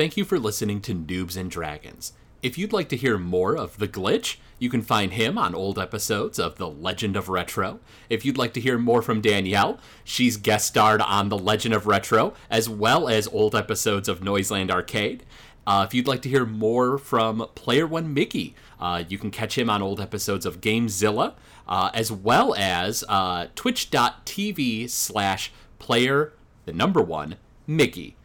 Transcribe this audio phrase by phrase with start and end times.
[0.00, 2.14] Thank you for listening to Noobs and Dragons.
[2.42, 5.78] If you'd like to hear more of The Glitch, you can find him on old
[5.78, 7.80] episodes of The Legend of Retro.
[8.08, 11.86] If you'd like to hear more from Danielle, she's guest starred on The Legend of
[11.86, 15.26] Retro, as well as old episodes of Noiseland Arcade.
[15.66, 19.58] Uh, if you'd like to hear more from Player One Mickey, uh, you can catch
[19.58, 21.34] him on old episodes of Gamezilla,
[21.68, 26.32] uh, as well as uh, twitch.tv slash player,
[26.64, 27.36] the number one,
[27.66, 28.16] Mickey.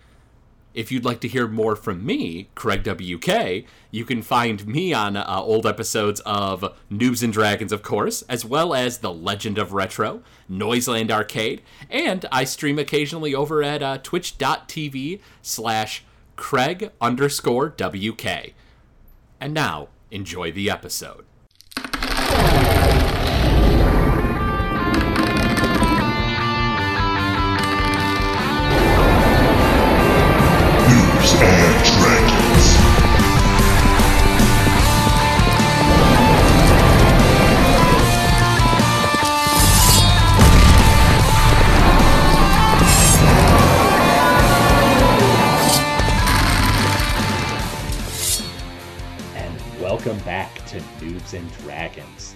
[0.76, 5.16] If you'd like to hear more from me, Craig WK, you can find me on
[5.16, 9.72] uh, old episodes of Noobs and Dragons, of course, as well as The Legend of
[9.72, 16.04] Retro, Noiseland Arcade, and I stream occasionally over at uh, twitch.tv slash
[16.36, 18.54] Craig underscore WK.
[19.40, 21.24] And now, enjoy the episode.
[50.06, 52.36] Welcome back to Noobs and Dragons.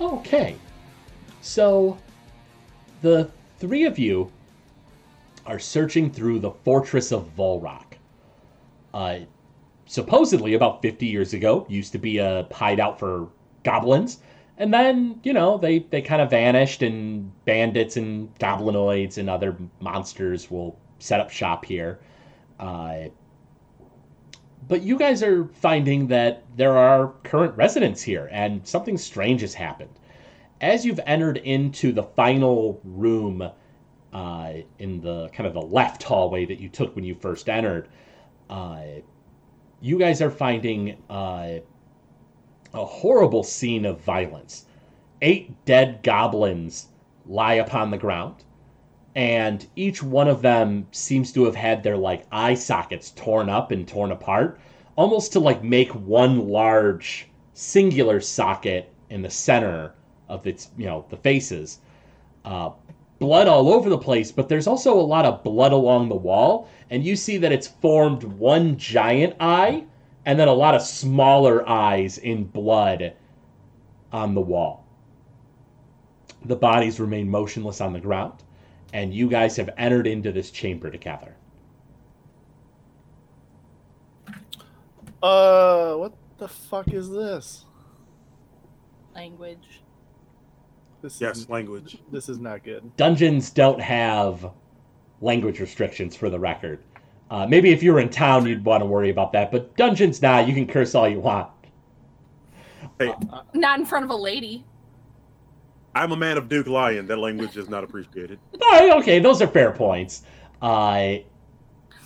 [0.00, 0.56] Okay,
[1.40, 1.98] so
[3.02, 4.30] the three of you
[5.46, 7.94] are searching through the Fortress of Volrock.
[8.92, 9.20] Uh,
[9.86, 13.28] supposedly, about 50 years ago, used to be a hideout for
[13.64, 14.20] goblins,
[14.58, 19.56] and then, you know, they, they kind of vanished, and bandits and goblinoids and other
[19.80, 21.98] monsters will set up shop here.
[22.60, 23.06] Uh,
[24.68, 29.54] but you guys are finding that there are current residents here and something strange has
[29.54, 29.90] happened.
[30.60, 33.50] As you've entered into the final room
[34.12, 37.88] uh, in the kind of the left hallway that you took when you first entered
[38.48, 38.82] uh,
[39.80, 41.58] you guys are finding uh,
[42.72, 44.66] a horrible scene of violence.
[45.20, 46.88] Eight dead goblins
[47.26, 48.44] lie upon the ground
[49.14, 53.70] and each one of them seems to have had their like eye sockets torn up
[53.70, 54.58] and torn apart
[54.96, 59.94] almost to like make one large singular socket in the center
[60.28, 61.78] of its you know the faces.
[62.44, 62.70] Uh,
[63.20, 66.68] blood all over the place but there's also a lot of blood along the wall
[66.90, 69.84] and you see that it's formed one giant eye
[70.26, 73.12] and then a lot of smaller eyes in blood
[74.12, 74.84] on the wall.
[76.44, 78.43] The bodies remain motionless on the ground
[78.94, 81.34] and you guys have entered into this chamber together.
[85.22, 87.64] Uh, what the fuck is this?
[89.14, 89.80] language.
[91.00, 91.98] This Yes, is, language.
[92.10, 92.96] this is not good.
[92.96, 94.50] Dungeons don't have
[95.20, 96.80] language restrictions for the record.
[97.30, 100.40] Uh, maybe if you're in town, you'd want to worry about that, but dungeons, nah,
[100.40, 101.48] you can curse all you want.
[102.98, 103.14] Hey,
[103.54, 104.64] Not in front of a lady.
[105.94, 107.06] I'm a man of Duke Lion.
[107.06, 108.38] That language is not appreciated.
[108.76, 110.22] Oh, okay, those are fair points.
[110.60, 111.16] Uh,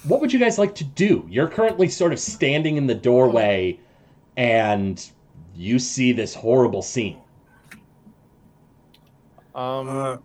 [0.04, 1.26] what would you guys like to do?
[1.30, 3.80] You're currently sort of standing in the doorway,
[4.36, 5.02] and
[5.54, 7.18] you see this horrible scene.
[9.54, 10.16] Um, Uh,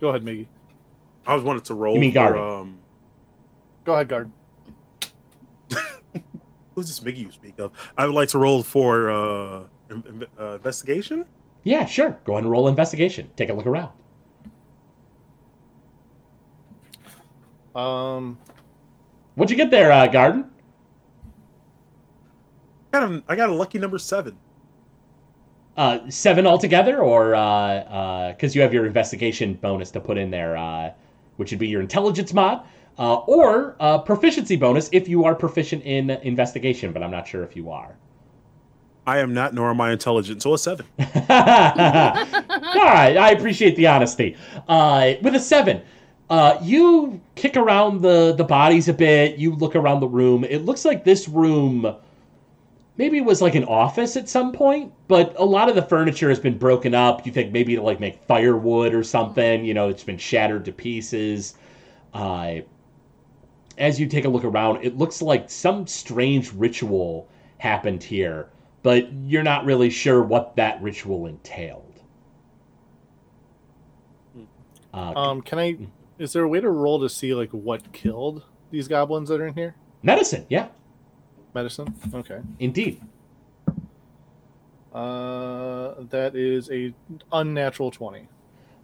[0.00, 0.46] go ahead, Miggy.
[1.26, 1.94] I was wanted to roll.
[1.94, 2.36] You mean for, guard?
[2.38, 2.78] um,
[3.84, 4.30] Go ahead, guard.
[6.74, 7.72] who's this Miggy you speak of?
[7.96, 11.24] I would like to roll for uh, in- in- uh, investigation.
[11.64, 12.18] Yeah, sure.
[12.24, 13.30] Go ahead and roll investigation.
[13.36, 13.90] Take a look around.
[17.74, 18.38] Um,
[19.34, 20.50] What'd you get there, uh, Garden?
[22.92, 24.36] I got a, I got a lucky number seven.
[25.74, 27.30] Uh, seven altogether, or
[28.32, 30.90] because you have your investigation bonus to put in there, uh,
[31.36, 32.66] which would be your intelligence mod,
[32.98, 36.92] uh, or uh, proficiency bonus if you are proficient in investigation.
[36.92, 37.96] But I'm not sure if you are.
[39.06, 40.42] I am not, nor am I intelligent.
[40.42, 40.86] So a seven.
[40.98, 44.36] All right, I appreciate the honesty.
[44.68, 45.82] Uh, with a seven,
[46.30, 49.38] uh, you kick around the the bodies a bit.
[49.38, 50.44] You look around the room.
[50.44, 51.96] It looks like this room
[52.96, 56.28] maybe it was like an office at some point, but a lot of the furniture
[56.28, 57.26] has been broken up.
[57.26, 59.64] You think maybe to like make firewood or something.
[59.64, 61.54] You know, it's been shattered to pieces.
[62.14, 62.58] Uh,
[63.78, 67.28] as you take a look around, it looks like some strange ritual
[67.58, 68.50] happened here,
[68.82, 72.00] but you're not really sure what that ritual entailed.
[74.92, 75.78] Uh, um, can I?
[76.18, 79.46] Is there a way to roll to see like what killed these goblins that are
[79.46, 79.74] in here?
[80.02, 80.68] medicine, yeah,
[81.54, 81.94] Medicine.
[82.12, 82.40] Okay.
[82.58, 83.00] indeed.
[84.92, 86.92] Uh, that is a
[87.32, 88.28] unnatural twenty.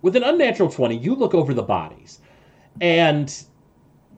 [0.00, 2.21] With an unnatural 20, you look over the bodies,
[2.81, 3.35] and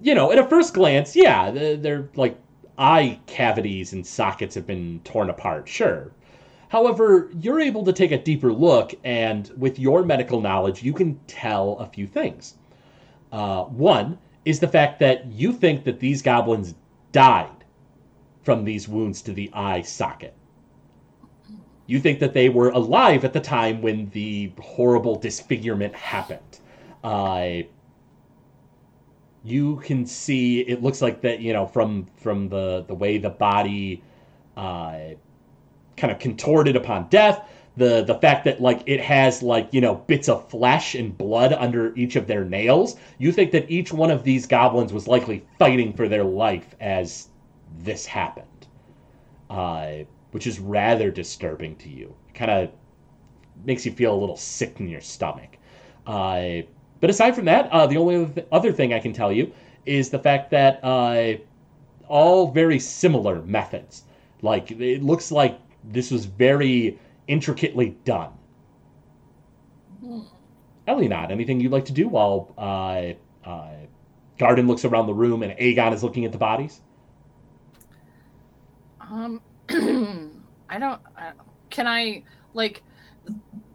[0.03, 2.39] you know, at a first glance, yeah, they're like
[2.81, 6.13] eye cavities and sockets have been torn apart, sure.
[6.69, 11.21] However, you're able to take a deeper look, and with your medical knowledge, you can
[11.27, 12.55] tell a few things.
[13.31, 16.75] Uh, one is the fact that you think that these goblins
[17.13, 17.65] died
[18.43, 20.35] from these wounds to the eye socket.
[21.87, 26.61] You think that they were alive at the time when the horrible disfigurement happened.
[27.03, 27.63] Uh,
[29.45, 33.31] you can see it looks like that you know from from the the way the
[33.31, 34.03] body
[34.57, 34.99] uh,
[35.97, 39.95] kind of contorted upon death the the fact that like it has like you know
[39.95, 44.11] bits of flesh and blood under each of their nails you think that each one
[44.11, 47.29] of these goblins was likely fighting for their life as
[47.79, 48.47] this happened
[49.51, 52.15] uh, which is rather disturbing to you.
[52.35, 52.71] Kind of
[53.65, 55.59] makes you feel a little sick in your stomach.
[56.07, 56.63] Uh,
[57.01, 59.53] but aside from that uh, the only other thing i can tell you
[59.87, 61.33] is the fact that uh,
[62.09, 64.05] all very similar methods
[64.43, 66.99] like it looks like this was very
[67.29, 68.33] intricately done.
[70.89, 73.13] Elianot, anything you'd like to do while uh,
[73.49, 73.75] uh,
[74.39, 76.81] Garden looks around the room and Aegon is looking at the bodies?
[79.01, 79.41] Um,
[80.69, 81.01] I don't.
[81.17, 81.33] Uh,
[81.69, 82.23] can I
[82.55, 82.83] like?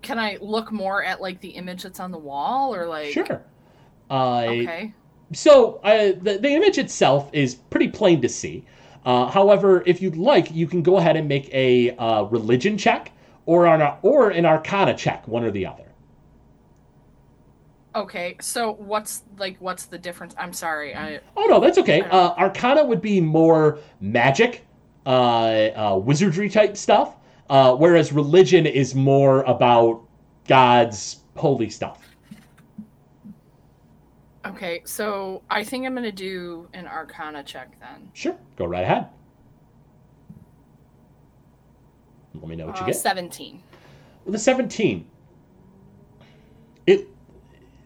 [0.06, 3.12] Can I look more at like the image that's on the wall, or like?
[3.12, 3.44] Sure.
[4.10, 4.94] Uh, Okay.
[5.34, 8.66] So uh, the, the image itself is pretty plain to see.
[9.06, 13.12] Uh, however, if you'd like, you can go ahead and make a uh, religion check
[13.48, 15.86] or an or an arcana check, one or the other.
[17.96, 18.36] Okay.
[18.42, 19.58] So what's like?
[19.60, 20.36] What's the difference?
[20.38, 20.96] I'm sorry.
[20.96, 21.20] I.
[21.38, 22.02] Oh no, that's okay.
[22.02, 24.66] Uh, arcana would be more magic,
[25.06, 27.16] uh, uh, wizardry type stuff,
[27.50, 30.02] uh, whereas religion is more about
[30.48, 32.02] God's holy stuff.
[34.46, 34.82] Okay.
[34.86, 38.10] So I think I'm gonna do an Arcana check then.
[38.14, 39.08] Sure, go right ahead.
[42.36, 42.96] Let me know what you Uh, get.
[42.96, 43.62] Seventeen.
[44.28, 45.06] the 17
[46.88, 47.08] it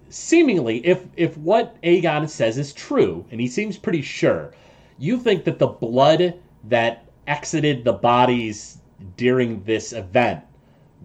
[0.09, 4.53] seemingly if if what aegon says is true and he seems pretty sure
[4.97, 6.33] you think that the blood
[6.63, 8.78] that exited the bodies
[9.17, 10.43] during this event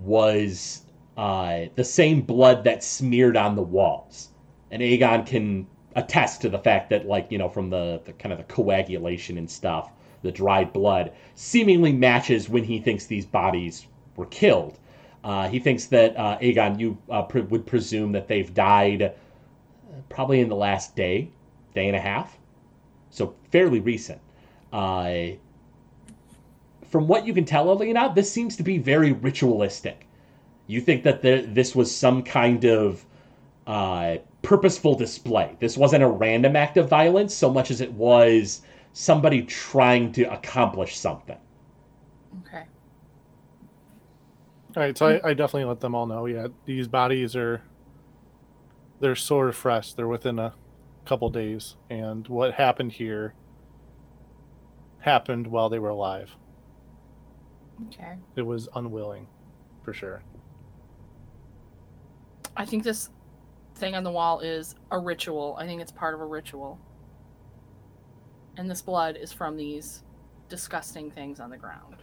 [0.02, 0.82] was
[1.17, 4.31] uh, the same blood that smeared on the walls.
[4.70, 8.32] And aegon can attest to the fact that like you know from the, the kind
[8.32, 9.93] of the coagulation and stuff
[10.23, 13.87] the dried blood seemingly matches when he thinks these bodies
[14.17, 14.79] were killed.
[15.23, 19.11] Uh, he thinks that uh, Aegon, you uh, pre- would presume that they've died uh,
[20.08, 21.31] probably in the last day,
[21.75, 22.38] day and a half,
[23.11, 24.20] so fairly recent.
[26.94, 30.06] From what you can tell, Elena, this seems to be very ritualistic.
[30.69, 33.05] You think that there, this was some kind of
[33.67, 35.56] uh, purposeful display.
[35.58, 38.62] This wasn't a random act of violence so much as it was
[38.93, 41.37] somebody trying to accomplish something.
[42.46, 42.62] Okay.
[44.76, 46.26] All right, so I, I definitely let them all know.
[46.26, 47.61] Yeah, these bodies are
[49.00, 49.94] they're sort of fresh.
[49.94, 50.55] They're within a
[51.06, 53.35] couple days, and what happened here
[55.00, 56.37] happened while they were alive.
[57.88, 58.17] Okay.
[58.37, 59.26] It was unwilling,
[59.82, 60.23] for sure.
[62.56, 63.11] I think this
[63.75, 65.56] thing on the wall is a ritual.
[65.59, 66.79] I think it's part of a ritual.
[68.56, 70.05] And this blood is from these
[70.49, 71.96] disgusting things on the ground.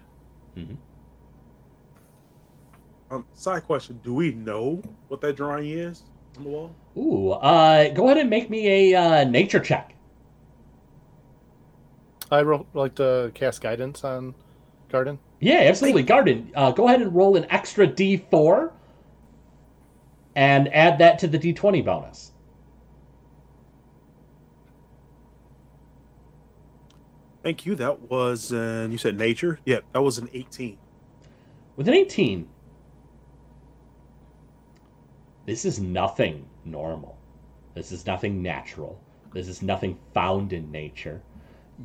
[3.09, 6.03] Um, side question: Do we know what that drawing is
[6.37, 6.75] on the wall?
[6.97, 9.95] Ooh, uh, go ahead and make me a uh, nature check.
[12.31, 14.33] I ro- like to cast guidance on
[14.89, 15.19] Garden.
[15.41, 16.03] Yeah, absolutely.
[16.03, 18.71] Garden, uh, go ahead and roll an extra d4
[20.35, 22.31] and add that to the d20 bonus.
[27.41, 27.73] Thank you.
[27.73, 29.59] That was, uh, you said nature.
[29.65, 30.77] Yeah, that was an 18.
[31.75, 32.47] With an 18,
[35.47, 37.17] this is nothing normal.
[37.73, 39.01] This is nothing natural.
[39.33, 41.23] This is nothing found in nature.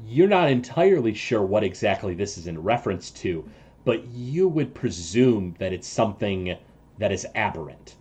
[0.04, 3.48] You're not entirely sure what exactly this is in reference to,
[3.84, 6.56] but you would presume that it's something
[6.98, 7.94] that is aberrant.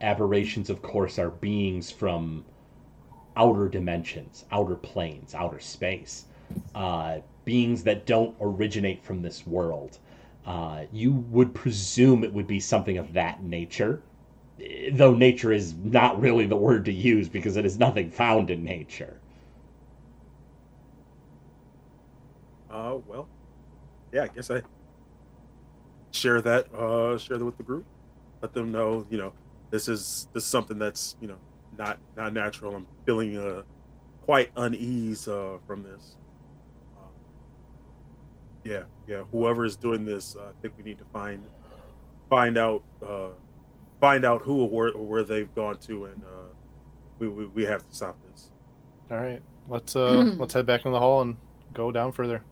[0.00, 2.44] Aberrations, of course, are beings from
[3.36, 6.26] outer dimensions, outer planes, outer space.
[6.74, 9.98] Uh, beings that don't originate from this world.
[10.46, 14.02] Uh, you would presume it would be something of that nature,
[14.92, 18.62] though nature is not really the word to use because it is nothing found in
[18.62, 19.20] nature.
[22.74, 23.28] Uh, well,
[24.12, 24.62] yeah, I guess I
[26.10, 27.84] share that, uh, share that with the group.
[28.42, 29.32] Let them know, you know,
[29.70, 31.36] this is this is something that's you know
[31.78, 32.74] not not natural.
[32.74, 33.62] I'm feeling a
[34.22, 36.16] quite unease uh, from this.
[36.96, 37.06] Uh,
[38.64, 39.22] yeah, yeah.
[39.30, 41.44] Whoever is doing this, uh, I think we need to find
[42.28, 43.28] find out uh,
[44.00, 46.48] find out who or where, or where they've gone to, and uh,
[47.20, 48.50] we, we we have to stop this.
[49.12, 51.36] All right, let's uh let's head back in the hall and
[51.72, 52.42] go down further.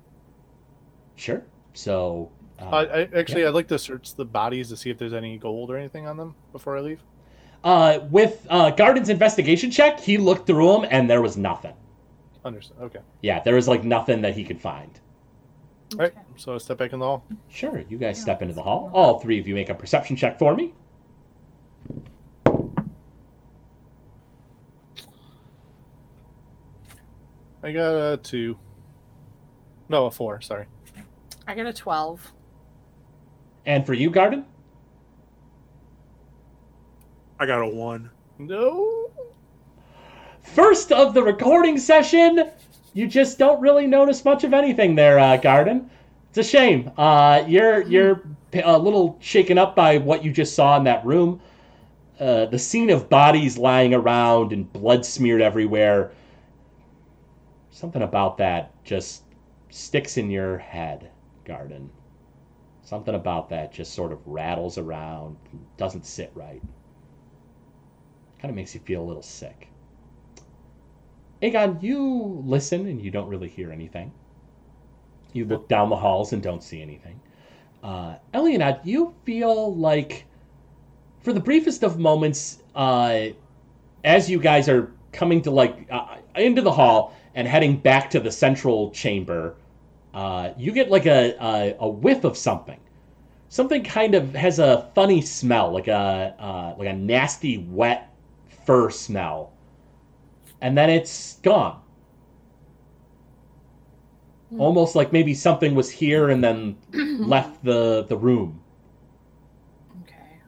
[1.17, 1.43] Sure.
[1.75, 5.13] So, uh, I, I actually I'd like to search the bodies to see if there's
[5.13, 7.01] any gold or anything on them before I leave.
[7.65, 11.75] uh, with uh, Garden's investigation check, he looked through them and there was nothing.
[12.45, 12.81] Understand?
[12.83, 13.01] Okay.
[13.23, 14.99] Yeah, there was like nothing that he could find.
[15.95, 16.13] All right.
[16.37, 17.25] So I step back in the hall.
[17.49, 18.91] Sure, you guys Yeah, step into the hall.
[18.93, 20.73] All three of you make a perception check for me.
[27.63, 28.59] I got a two.
[29.89, 30.41] No, a four.
[30.41, 30.67] Sorry.
[31.47, 32.33] I got a 12.
[33.67, 34.45] And for you, Garden?
[37.39, 38.11] I got a one.
[38.39, 39.11] No.
[40.43, 42.51] First of the recording session,
[42.95, 45.91] you just don't really notice much of anything there, uh, Garden.
[46.29, 46.91] It's a shame.
[46.97, 48.23] Uh, you're you're
[48.65, 51.41] a little shaken up by what you just saw in that room.
[52.19, 56.13] Uh, the scene of bodies lying around and blood smeared everywhere.
[57.71, 59.25] Something about that just
[59.71, 61.11] sticks in your head,
[61.53, 61.91] Garden.
[62.83, 65.37] Something about that just sort of rattles around,
[65.77, 66.63] doesn't sit right.
[68.41, 69.69] Kind of makes you feel a little sick.
[71.43, 74.13] Aegon, you listen and you don't really hear anything.
[75.33, 77.21] You look down the halls and don't see anything.
[77.83, 80.25] Uh, Elianad, you feel like,
[81.21, 83.27] for the briefest of moments, uh,
[84.05, 88.21] as you guys are coming to like uh, into the hall and heading back to
[88.21, 89.57] the central chamber,
[90.15, 92.79] uh, you get like a, a a whiff of something.
[93.49, 98.15] Something kind of has a funny smell, like a uh, like a nasty wet
[98.67, 99.53] fur smell,
[100.61, 101.81] and then it's gone.
[104.51, 104.61] Hmm.
[104.61, 108.61] Almost like maybe something was here and then left the the room.
[110.03, 110.41] Okay.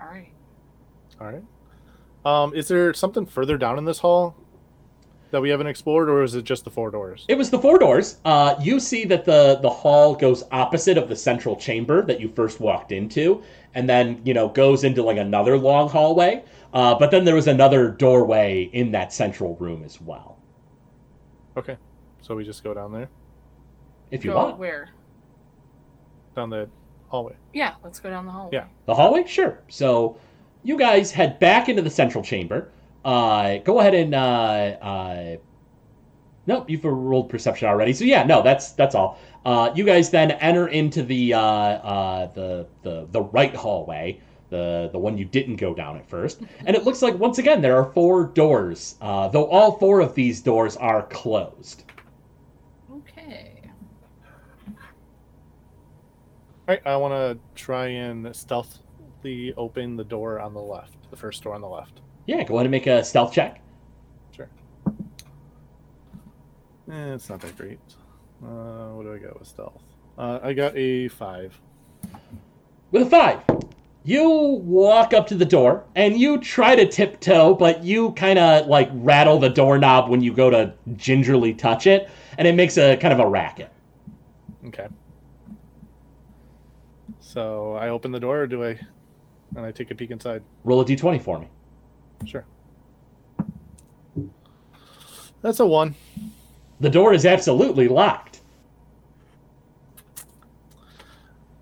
[0.00, 0.32] All right.
[1.20, 1.42] All right.
[2.26, 4.34] Um, is there something further down in this hall
[5.30, 7.24] that we haven't explored, or is it just the four doors?
[7.28, 8.18] It was the four doors.
[8.24, 12.28] Uh, you see that the the hall goes opposite of the central chamber that you
[12.28, 13.42] first walked into,
[13.74, 16.42] and then you know goes into like another long hallway.
[16.74, 20.36] Uh, but then there was another doorway in that central room as well,
[21.56, 21.76] Okay.
[22.20, 23.08] So we just go down there,
[24.10, 24.58] if you Go want.
[24.58, 24.90] where?
[26.34, 26.68] down the
[27.08, 27.34] hallway.
[27.54, 28.50] Yeah, let's go down the hallway.
[28.52, 28.64] Yeah.
[28.84, 29.62] The hallway, sure.
[29.68, 30.18] So
[30.66, 32.72] you guys head back into the central chamber.
[33.04, 35.36] Uh, go ahead and uh, uh,
[36.46, 37.92] nope, you've rolled perception already.
[37.92, 39.18] So yeah, no, that's that's all.
[39.44, 44.20] Uh, you guys then enter into the uh, uh, the the the right hallway,
[44.50, 47.62] the the one you didn't go down at first, and it looks like once again
[47.62, 48.96] there are four doors.
[49.00, 51.84] Uh, though all four of these doors are closed.
[52.92, 53.62] Okay.
[54.68, 54.74] All
[56.66, 56.82] right.
[56.84, 58.34] I want to try and
[59.26, 62.00] stealthily open the door on the left, the first door on the left.
[62.26, 63.60] Yeah, go ahead and make a stealth check.
[64.34, 64.48] Sure.
[66.90, 67.78] Eh, it's not that great.
[68.42, 69.82] Uh, what do I got with stealth?
[70.18, 71.58] Uh, I got a five.
[72.90, 73.40] With a five,
[74.04, 78.66] you walk up to the door and you try to tiptoe, but you kind of
[78.66, 82.96] like rattle the doorknob when you go to gingerly touch it, and it makes a
[82.96, 83.72] kind of a racket.
[84.66, 84.86] Okay.
[87.20, 88.78] So I open the door, or do I?
[89.54, 90.42] And I take a peek inside.
[90.64, 91.48] Roll a d20 for me.
[92.24, 92.44] Sure.
[95.42, 95.94] That's a one.
[96.80, 98.40] The door is absolutely locked.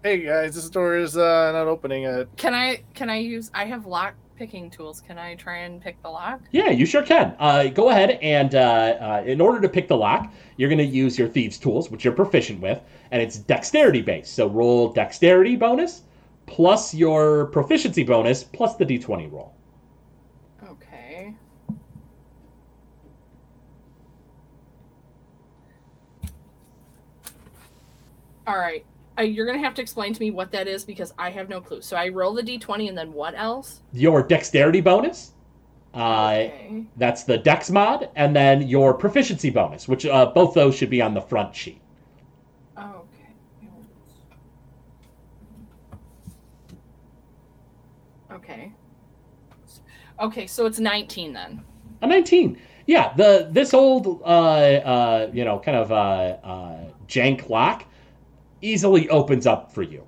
[0.02, 2.04] Hey guys, this door is uh, not opening.
[2.04, 2.28] It.
[2.36, 5.00] Can I can I use I have lock picking tools.
[5.00, 6.40] Can I try and pick the lock?
[6.50, 7.34] Yeah, you sure can.
[7.38, 10.84] Uh, go ahead and uh, uh, in order to pick the lock, you're going to
[10.84, 14.34] use your thieves' tools, which you're proficient with, and it's dexterity based.
[14.34, 16.02] So roll dexterity bonus
[16.46, 19.54] plus your proficiency bonus plus the d20 roll.
[20.68, 21.34] Okay.
[28.46, 28.84] All right.
[29.18, 31.60] Uh, you're gonna have to explain to me what that is because I have no
[31.60, 31.80] clue.
[31.80, 33.80] So I roll the d20 and then what else?
[33.92, 35.32] Your dexterity bonus.
[35.94, 36.84] Uh, Okay.
[36.96, 41.00] That's the dex mod, and then your proficiency bonus, which uh, both those should be
[41.00, 41.80] on the front sheet.
[42.76, 42.94] Okay.
[48.32, 48.72] Okay.
[50.20, 51.62] Okay, so it's 19 then.
[52.02, 52.58] A 19.
[52.86, 57.84] Yeah, the this old uh, uh, you know kind of uh, uh, jank lock
[58.60, 60.06] easily opens up for you.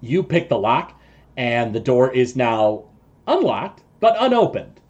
[0.00, 0.98] You pick the lock,
[1.36, 2.84] and the door is now
[3.26, 4.80] unlocked but unopened.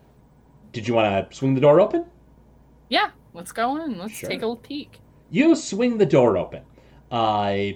[0.73, 2.05] Did you want to swing the door open?
[2.89, 3.99] Yeah, let's go in.
[3.99, 4.29] Let's Sure.
[4.31, 5.01] take a peek.
[5.31, 6.63] You swing the door open.
[7.11, 7.73] Uh,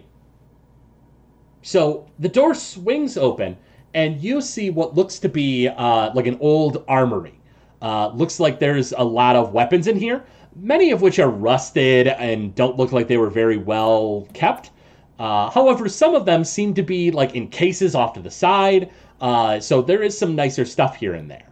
[1.62, 3.57] so the door swings open,
[3.94, 7.40] and you see what looks to be uh, like an old armory.
[7.82, 12.09] Uh, looks like there's a lot of weapons in here, many of which are rusted
[12.09, 14.70] and don't look like they were very well kept.
[15.18, 18.90] Uh, however, some of them seem to be like in cases off to the side.
[19.20, 21.47] Uh, so there is some nicer stuff here and there.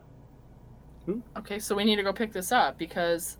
[1.38, 3.38] Okay, so we need to go pick this up because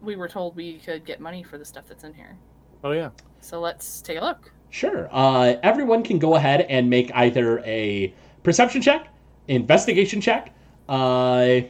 [0.00, 2.36] we were told we could get money for the stuff that's in here.
[2.84, 3.10] Oh yeah.
[3.40, 4.50] So let's take a look.
[4.70, 5.08] Sure.
[5.10, 9.08] Uh, everyone can go ahead and make either a perception check,
[9.48, 10.54] investigation check,
[10.88, 11.60] uh,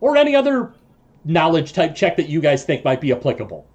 [0.00, 0.74] or any other
[1.24, 3.66] knowledge type check that you guys think might be applicable.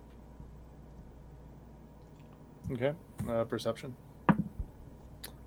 [2.71, 2.93] Okay.
[3.29, 3.95] Uh, perception.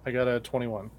[0.06, 0.90] I got a 21.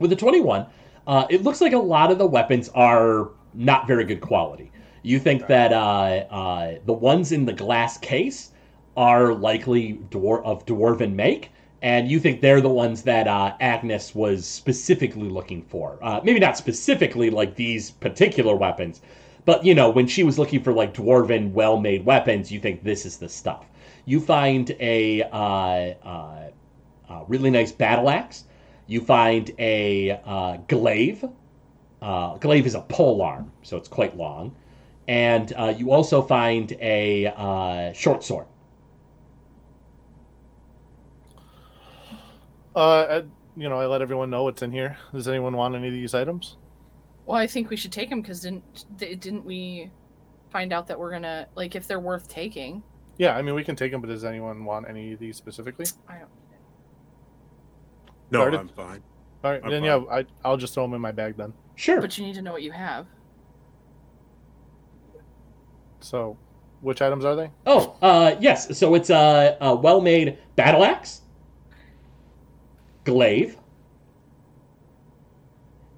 [0.00, 0.66] With a 21,
[1.06, 4.72] uh, it looks like a lot of the weapons are not very good quality.
[5.02, 8.50] You think that uh, uh, the ones in the glass case
[8.96, 11.50] are likely dwar- of dwarven make,
[11.82, 15.98] and you think they're the ones that uh, Agnes was specifically looking for.
[16.00, 19.02] Uh, maybe not specifically like these particular weapons,
[19.44, 23.04] but you know, when she was looking for like dwarven, well-made weapons, you think this
[23.04, 23.66] is the stuff.
[24.06, 26.50] You find a uh, uh,
[27.08, 28.44] uh, really nice battle axe.
[28.86, 31.24] You find a uh, glaive.
[32.00, 34.54] Glaive is a pole arm, so it's quite long.
[35.08, 38.46] And you also find a short sword.
[42.74, 43.16] Uh, I,
[43.56, 44.96] you know, I let everyone know what's in here.
[45.12, 46.56] Does anyone want any of these items?
[47.26, 49.90] Well, I think we should take them because didn't didn't we
[50.50, 52.82] find out that we're gonna like if they're worth taking?
[53.16, 55.86] Yeah, I mean, we can take them, but does anyone want any of these specifically?
[56.08, 56.28] I don't.
[58.30, 58.60] No, Started?
[58.60, 59.02] I'm fine.
[59.44, 61.52] All right, I'm then yeah, I, I'll just throw them in my bag then.
[61.76, 62.00] Sure.
[62.00, 63.06] But you need to know what you have.
[66.00, 66.36] So,
[66.80, 67.50] which items are they?
[67.66, 68.76] Oh, uh, yes.
[68.76, 71.22] So it's a, a well-made battle axe,
[73.04, 73.56] glaive,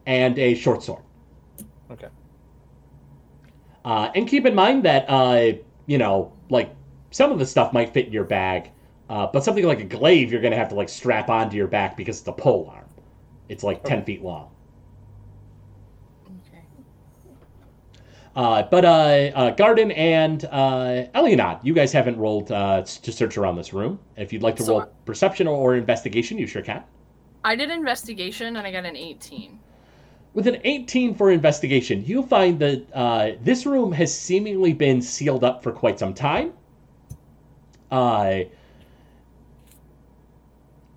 [0.07, 1.03] and a short sword.
[1.91, 2.09] Okay.
[3.85, 5.53] Uh, and keep in mind that uh,
[5.87, 6.75] you know, like
[7.11, 8.71] some of the stuff might fit in your bag,
[9.09, 11.97] uh, but something like a glaive, you're gonna have to like strap onto your back
[11.97, 12.85] because it's a pole arm.
[13.49, 14.51] It's like ten feet long.
[16.49, 16.63] Okay.
[18.35, 23.37] Uh, but uh, uh, Garden and uh, Elionod, you guys haven't rolled uh, to search
[23.37, 24.01] around this room.
[24.17, 26.83] If you'd like to So roll I- perception or, or investigation, you sure can.
[27.47, 29.61] I did investigation and I got an 18.
[30.35, 35.45] With an 18 for investigation, you find that uh, this room has seemingly been sealed
[35.45, 36.55] up for quite some time.
[37.93, 38.41] Uh,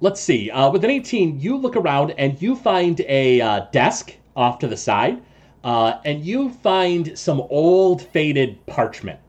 [0.02, 0.50] let's see.
[0.50, 4.68] Uh, with an 18, you look around and you find a uh, desk off to
[4.68, 5.22] the side,
[5.64, 9.20] uh, and you find some old faded parchment.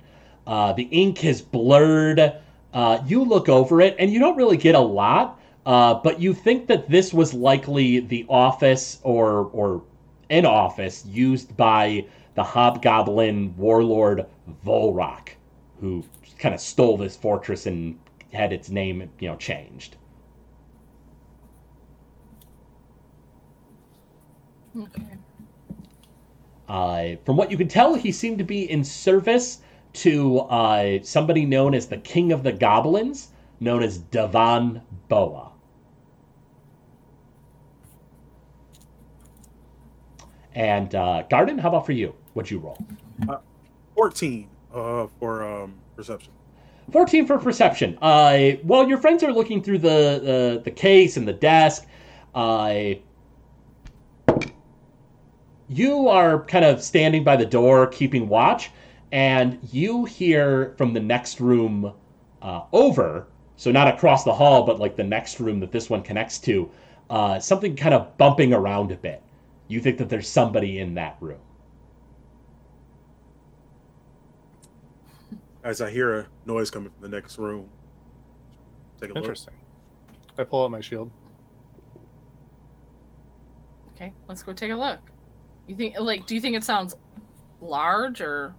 [0.46, 2.32] Uh, the ink has blurred.
[2.72, 6.32] Uh, you look over it, and you don't really get a lot, uh, but you
[6.34, 9.82] think that this was likely the office or or
[10.30, 14.26] an office used by the hobgoblin warlord
[14.64, 15.30] Volrock,
[15.80, 16.04] who
[16.38, 17.98] kind of stole this fortress and
[18.32, 19.96] had its name, you know, changed.
[24.78, 25.02] Okay.
[26.68, 29.58] Uh, from what you can tell, he seemed to be in service
[29.92, 35.49] to uh, somebody known as the King of the Goblins, known as Davan Boa.
[40.60, 42.14] And uh, Garden, how about for you?
[42.34, 42.76] What'd you roll?
[43.94, 46.34] 14 uh, for um, perception.
[46.92, 47.96] 14 for perception.
[48.02, 51.86] Uh, while your friends are looking through the, the, the case and the desk,
[52.34, 52.74] uh,
[55.68, 58.70] you are kind of standing by the door, keeping watch,
[59.12, 61.90] and you hear from the next room
[62.42, 66.02] uh, over, so not across the hall, but like the next room that this one
[66.02, 66.70] connects to,
[67.08, 69.22] uh, something kind of bumping around a bit.
[69.70, 71.38] You think that there's somebody in that room.
[75.62, 77.68] As I hear a noise coming from the next room.
[79.00, 79.22] Take a look.
[79.22, 79.54] Interesting.
[80.36, 81.12] I pull out my shield.
[83.94, 84.98] Okay, let's go take a look.
[85.68, 86.96] You think like do you think it sounds
[87.60, 88.56] large or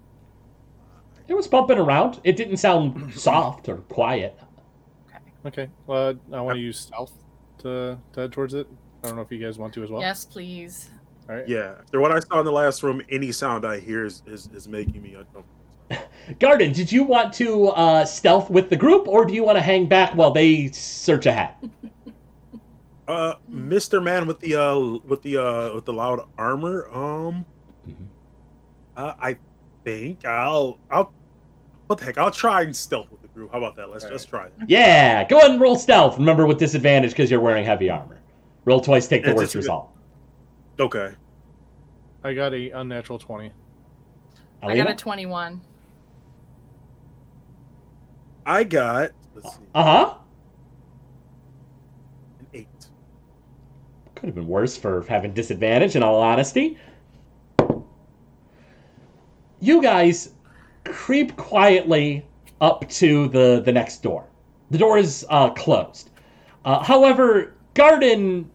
[1.27, 2.21] It was bumping around.
[2.23, 4.39] It didn't sound soft or quiet.
[5.09, 5.19] Okay.
[5.63, 5.69] Okay.
[5.87, 7.11] Well, I want to use stealth
[7.57, 8.65] to, to head towards it.
[9.03, 9.99] I don't know if you guys want to as well.
[9.99, 10.89] Yes, please.
[11.29, 11.47] All right.
[11.47, 11.75] Yeah.
[11.79, 14.67] After what I saw in the last room, any sound I hear is, is, is
[14.67, 15.47] making me uncomfortable.
[16.39, 19.61] Garden, did you want to uh, stealth with the group, or do you want to
[19.61, 21.53] hang back while they search ahead?
[23.07, 26.87] Uh, Mister Man with the uh with the uh with the loud armor.
[26.93, 27.43] Um,
[27.85, 27.95] Mhm.
[28.95, 29.35] uh, I
[29.83, 31.11] think I'll I'll
[31.87, 32.17] what the heck?
[32.17, 33.51] I'll try and stealth with the group.
[33.51, 33.89] How about that?
[33.89, 34.69] Let's All just try that.
[34.69, 36.17] Yeah, go ahead and roll stealth.
[36.19, 38.19] Remember with disadvantage because you're wearing heavy armor.
[38.63, 39.89] Roll twice, take the It's worst just- result.
[40.81, 41.11] Okay.
[42.23, 43.51] I got a unnatural twenty.
[44.63, 45.61] I got a 21.
[48.45, 49.11] I got
[49.73, 50.13] Uh huh.
[52.39, 52.67] an eight.
[54.15, 56.77] Could have been worse for having disadvantage, in all honesty.
[59.59, 60.33] You guys
[60.85, 62.25] creep quietly
[62.59, 64.27] up to the, the next door.
[64.71, 66.09] The door is uh, closed.
[66.65, 68.49] Uh, however, Garden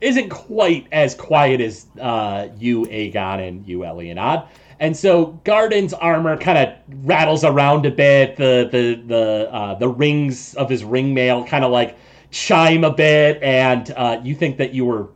[0.00, 4.48] isn't quite as quiet as uh, you, Aegon, and you, Elianad.
[4.78, 8.36] And so Garden's armor kind of rattles around a bit.
[8.36, 11.96] The the the uh, the rings of his ring mail kind of like
[12.30, 15.08] chime a bit, and uh, you think that you were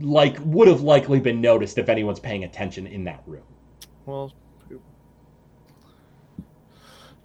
[0.00, 3.44] like would have likely been noticed if anyone's paying attention in that room.
[4.04, 4.32] Well,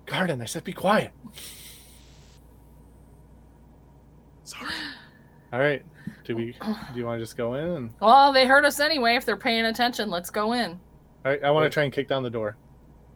[0.06, 1.12] Garden, I said be quiet.
[4.44, 4.72] Sorry.
[5.54, 5.84] All right.
[6.26, 6.54] Do we?
[6.54, 7.64] Do you want to just go in?
[7.66, 9.16] And, Well, they heard us anyway.
[9.16, 10.72] If they're paying attention, let's go in.
[10.72, 12.58] all right, I want to try and kick down the door.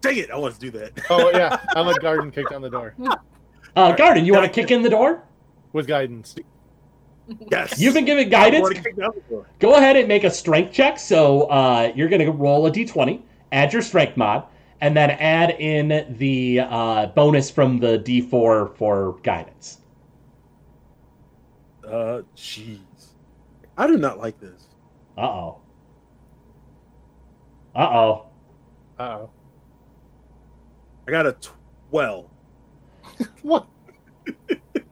[0.01, 0.29] Dang it!
[0.31, 0.93] I want to do that.
[1.09, 2.95] Oh yeah, I'm let Garden kick down the door
[3.75, 5.23] Uh, Garden, you want to kick in the door?
[5.73, 6.35] with guidance.
[7.51, 7.79] yes.
[7.79, 8.63] You've been given guidance.
[8.63, 9.45] wanna kick down the door.
[9.59, 10.97] Go ahead and make a strength check.
[10.97, 14.45] So uh, you're going to roll a d20, add your strength mod,
[14.81, 19.77] and then add in the uh, bonus from the d4 for guidance.
[21.85, 22.79] Uh, jeez.
[23.79, 24.67] I do not like this.
[25.17, 25.57] Uh oh.
[27.75, 28.25] Uh oh.
[28.99, 29.29] Uh oh.
[31.07, 31.35] I got a
[31.89, 32.25] twelve.
[33.41, 33.65] What?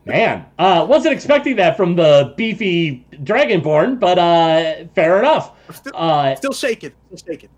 [0.05, 5.51] Man, uh, wasn't expecting that from the beefy Dragonborn, but uh, fair enough.
[5.73, 6.93] Still, Uh, still shaking.
[7.13, 7.49] Still shaking.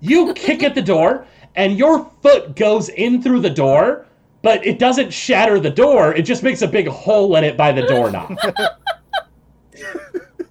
[0.00, 4.06] you kick at the door, and your foot goes in through the door,
[4.42, 6.14] but it doesn't shatter the door.
[6.14, 8.36] It just makes a big hole in it by the doorknob.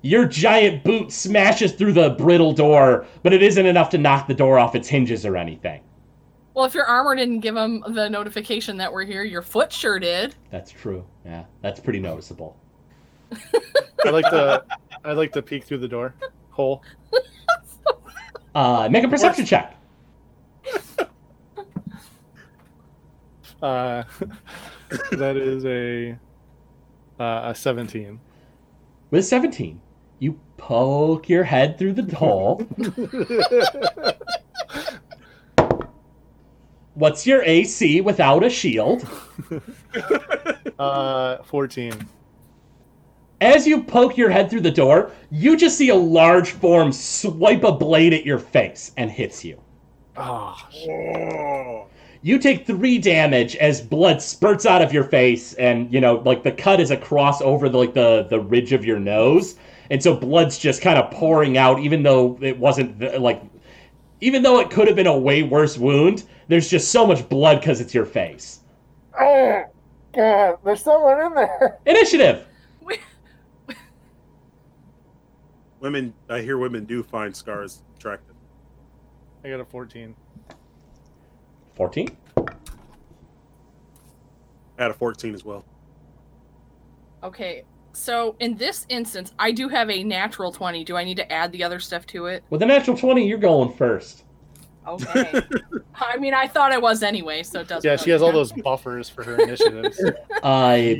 [0.03, 4.33] your giant boot smashes through the brittle door, but it isn't enough to knock the
[4.33, 5.81] door off its hinges or anything.
[6.53, 9.97] Well, if your armor didn't give them the notification that we're here, your foot sure
[9.97, 10.35] did.
[10.51, 11.03] That's true.
[11.25, 12.55] Yeah, that's pretty noticeable.
[14.05, 14.63] I like to.
[15.03, 16.13] I like to peek through the door
[16.53, 16.83] hole.
[18.55, 19.75] Uh, make a perception check.
[23.63, 24.03] Uh,
[25.13, 26.11] that is a
[27.17, 28.19] uh, a seventeen.
[29.09, 29.79] With 17,
[30.23, 32.65] you poke your head through the hole.
[36.93, 39.07] What's your AC without a shield?
[40.79, 41.93] Uh, fourteen.
[43.41, 47.63] As you poke your head through the door, you just see a large form swipe
[47.63, 49.61] a blade at your face and hits you.
[50.15, 50.55] Oh,
[50.87, 51.87] Oh.
[52.21, 56.41] You take three damage as blood spurts out of your face, and you know, like
[56.43, 59.55] the cut is across over the, like the the ridge of your nose,
[59.93, 63.43] and so blood's just kind of pouring out, even though it wasn't like,
[64.21, 66.23] even though it could have been a way worse wound.
[66.47, 68.61] There's just so much blood because it's your face.
[69.21, 69.65] oh,
[70.15, 70.57] God!
[70.65, 71.77] There's someone in there.
[71.85, 72.47] Initiative.
[75.79, 78.35] Women, I hear women do find scars attractive.
[79.43, 80.15] I got a fourteen.
[81.75, 82.17] Fourteen.
[82.35, 85.63] I had a fourteen as well.
[87.21, 90.83] Okay, so in this instance, I do have a natural 20.
[90.83, 92.43] Do I need to add the other stuff to it?
[92.49, 94.23] With a natural twenty, you're going first.
[94.87, 95.41] Okay.
[95.95, 97.89] I mean, I thought I was anyway, so it doesn't.
[97.89, 100.03] Yeah, she really has all those buffers for her initiatives.
[100.43, 100.95] Uh,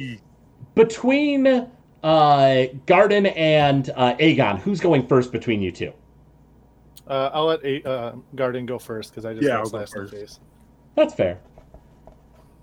[0.73, 1.67] between
[2.01, 5.91] uh, Garden and uh, Aegon, who's going first between you two?
[7.07, 9.69] Uh, I'll let a, uh, Garden go first because I just Yeah, got I'll go
[9.85, 10.21] slashed in the first.
[10.21, 10.39] face.
[10.95, 11.39] That's fair.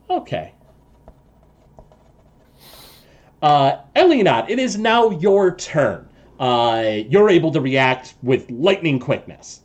[0.09, 0.55] Okay.
[3.42, 6.09] Uh, Elianat, it is now your turn.
[6.38, 9.62] Uh, you're able to react with lightning quickness.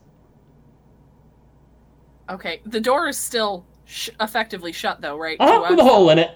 [2.29, 5.37] Okay, the door is still sh- effectively shut, though, right?
[5.39, 6.31] Uh, To with a hole in it.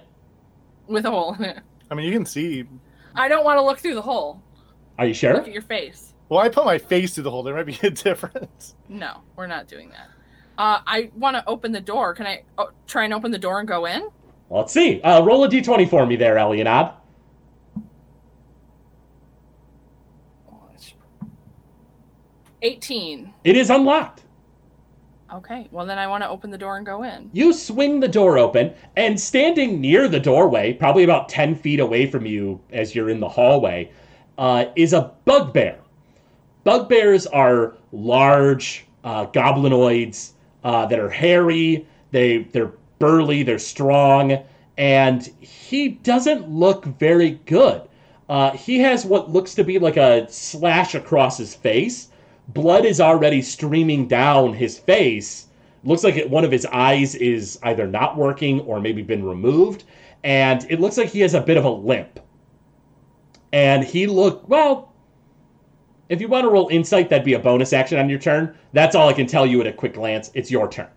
[0.88, 1.60] With a hole in it.
[1.90, 2.66] I mean, you can see.
[3.16, 4.42] I don't want to look through the hole.
[4.98, 5.34] Are you sure?
[5.34, 6.14] Look at your face.
[6.30, 7.42] Well, I put my face through the hole.
[7.42, 8.76] There might be a difference.
[8.88, 10.10] No, we're not doing that.
[10.58, 12.14] Uh, I want to open the door.
[12.14, 14.10] Can I oh, try and open the door and go in?
[14.50, 15.02] Let's see.
[15.02, 16.94] Uh, roll a d20 for me there, Elianad.
[22.62, 23.34] 18.
[23.44, 24.24] It is unlocked.
[25.32, 27.30] Okay, well, then I want to open the door and go in.
[27.34, 32.08] You swing the door open, and standing near the doorway, probably about 10 feet away
[32.08, 33.92] from you as you're in the hallway,
[34.40, 35.78] uh, is a bugbear.
[36.64, 40.32] Bugbears are large uh, goblinoids
[40.64, 41.88] uh, that are hairy.
[42.12, 43.44] They they're burly.
[43.44, 44.44] They're strong,
[44.78, 47.84] and he doesn't look very good.
[48.28, 52.10] Uh, he has what looks to be like a slash across his face.
[52.50, 55.48] Blood is already streaming down his face.
[55.84, 59.84] Looks like it, one of his eyes is either not working or maybe been removed,
[60.24, 62.20] and it looks like he has a bit of a limp.
[63.54, 64.94] And he looked well.
[66.10, 68.58] If you want to roll insight, that'd be a bonus action on your turn.
[68.74, 70.32] That's all I can tell you at a quick glance.
[70.34, 70.90] It's your turn.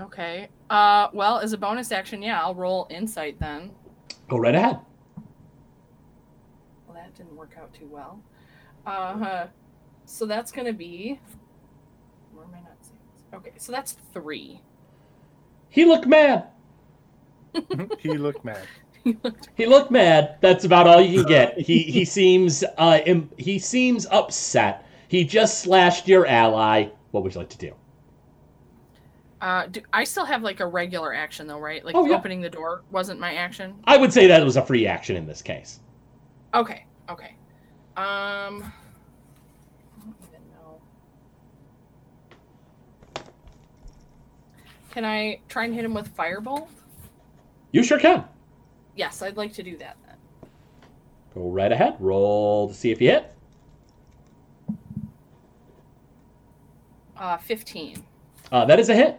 [0.00, 0.48] Okay.
[0.68, 3.70] Uh, well, as a bonus action, yeah, I'll roll insight then.
[4.28, 4.80] Go right ahead.
[6.86, 8.20] Well, that didn't work out too well.
[8.84, 9.46] Uh,
[10.04, 11.20] so that's gonna be.
[12.32, 13.24] Where am I not seeing this?
[13.38, 14.60] Okay, so that's three.
[15.68, 16.48] He looked mad.
[17.98, 18.66] he looked mad.
[19.56, 20.36] He looked mad.
[20.40, 21.58] That's about all you can get.
[21.58, 24.86] He he seems uh im- he seems upset.
[25.08, 26.86] He just slashed your ally.
[27.10, 27.74] What would you like to do?
[29.40, 31.84] Uh, do, I still have like a regular action though, right?
[31.84, 32.14] Like Oh, yeah.
[32.14, 33.74] opening the door wasn't my action.
[33.84, 35.80] I would say that was a free action in this case.
[36.54, 37.34] Okay, okay.
[37.96, 40.80] Um, I don't even know.
[44.92, 46.68] Can I try and hit him with firebolt?
[47.72, 48.24] You sure can.
[48.94, 50.16] Yes, I'd like to do that then.
[51.34, 51.96] Go right ahead.
[51.98, 53.34] Roll to see if you hit.
[57.16, 58.04] Uh, fifteen.
[58.50, 59.18] Uh, that is a hit.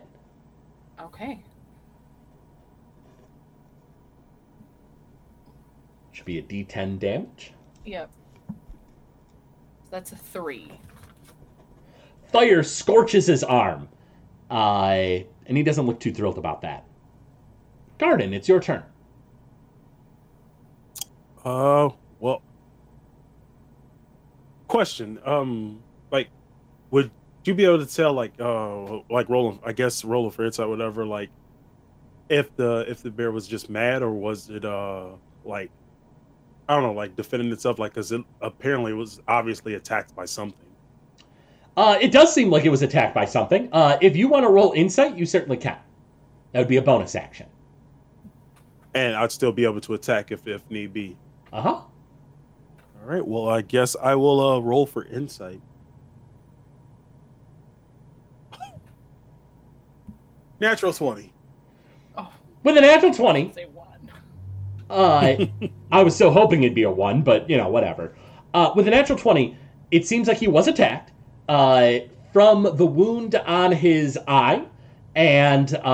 [1.01, 1.39] Okay.
[6.11, 7.53] Should be a D10 damage.
[7.85, 8.11] Yep.
[9.89, 10.71] That's a three.
[12.31, 13.89] Fire scorches his arm.
[14.53, 16.85] Uh, and he doesn't look too thrilled about that.
[17.97, 18.83] Garden, it's your turn.
[21.43, 21.89] Uh,
[22.19, 22.43] well,
[24.67, 25.19] question.
[25.25, 26.27] Um, like,
[26.91, 27.09] would
[27.45, 31.03] you be able to tell, like, uh, like Roland, I guess Roland Fritz or whatever,
[31.03, 31.31] like,
[32.29, 35.07] if the if the bear was just mad or was it uh
[35.43, 35.71] like,
[36.69, 40.69] I don't know, like defending itself, like, because it apparently was obviously attacked by something.
[41.75, 43.67] Uh, it does seem like it was attacked by something.
[43.71, 45.77] Uh, if you want to roll insight, you certainly can.
[46.51, 47.47] That would be a bonus action.
[48.93, 51.17] and I'd still be able to attack if if need be.
[51.51, 51.69] Uh huh.
[51.69, 51.89] All
[53.05, 53.25] right.
[53.25, 55.61] Well, I guess I will uh, roll for insight.
[60.59, 61.31] Natural twenty.
[62.63, 64.09] With a natural 20, Say one.
[64.89, 65.35] uh,
[65.91, 68.15] I was so hoping it'd be a 1, but, you know, whatever.
[68.53, 69.57] Uh, with a natural 20,
[69.91, 71.11] it seems like he was attacked
[71.47, 71.99] uh,
[72.31, 74.65] from the wound on his eye
[75.15, 75.87] and, uh,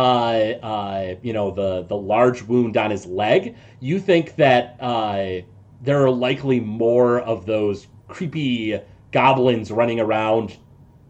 [0.64, 3.56] uh, you know, the, the large wound on his leg.
[3.80, 5.42] You think that uh,
[5.82, 8.80] there are likely more of those creepy
[9.12, 10.58] goblins running around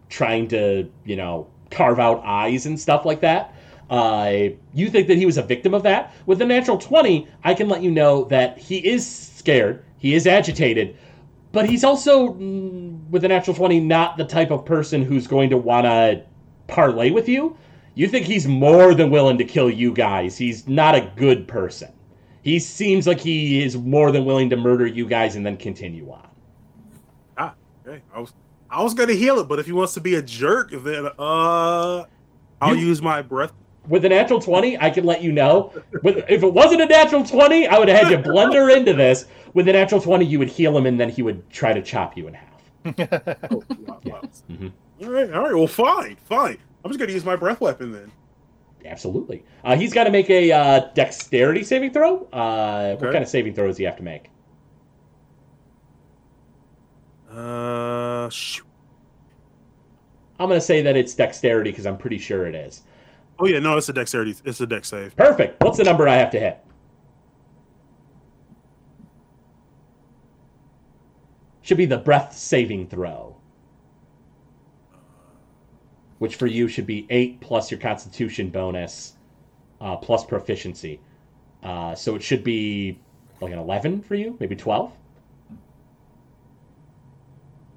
[0.08, 3.54] trying to, you know, carve out eyes and stuff like that.
[3.88, 6.14] Uh, you think that he was a victim of that.
[6.26, 10.26] With a natural 20, I can let you know that he is scared, he is
[10.26, 10.96] agitated,
[11.52, 15.50] but he's also, mm, with a natural 20, not the type of person who's going
[15.50, 16.22] to want to
[16.68, 17.56] parlay with you.
[17.94, 20.38] You think he's more than willing to kill you guys.
[20.38, 21.92] He's not a good person.
[22.42, 26.10] He seems like he is more than willing to murder you guys and then continue
[26.10, 26.26] on.
[27.36, 27.54] Ah,
[27.86, 28.00] okay.
[28.14, 28.32] I was
[28.70, 32.04] I was gonna heal it, but if he wants to be a jerk, then uh,
[32.62, 33.52] I'll You- use my breath.
[33.90, 35.72] With a natural 20, I can let you know.
[36.02, 39.26] With, if it wasn't a natural 20, I would have had you blunder into this.
[39.52, 42.16] With a natural 20, you would heal him and then he would try to chop
[42.16, 42.46] you in half.
[43.50, 44.20] Oh, wow, wow.
[44.50, 44.72] Mhm.
[45.02, 45.54] All right, all right.
[45.54, 46.56] Well, fine, fine.
[46.82, 48.10] I'm just gonna use my breath weapon then.
[48.86, 49.44] Absolutely.
[49.62, 52.24] Uh, he's got to make a uh, dexterity saving throw.
[52.32, 54.30] Uh, What kind of saving throw does he have to make?
[57.30, 58.64] Uh, shoot.
[60.38, 62.82] I'm going to say that it's dexterity because I'm pretty sure it is.
[63.40, 64.36] Oh yeah, no, it's a dexterity.
[64.44, 65.16] It's a dex save.
[65.16, 65.62] Perfect.
[65.64, 66.62] What's the number I have to hit?
[71.62, 73.34] Should be the breath saving throw.
[76.18, 79.14] Which for you should be 8 plus your constitution bonus
[79.80, 81.00] uh, plus proficiency.
[81.62, 82.98] Uh, so it should be
[83.40, 84.92] like an 11 for you, maybe 12.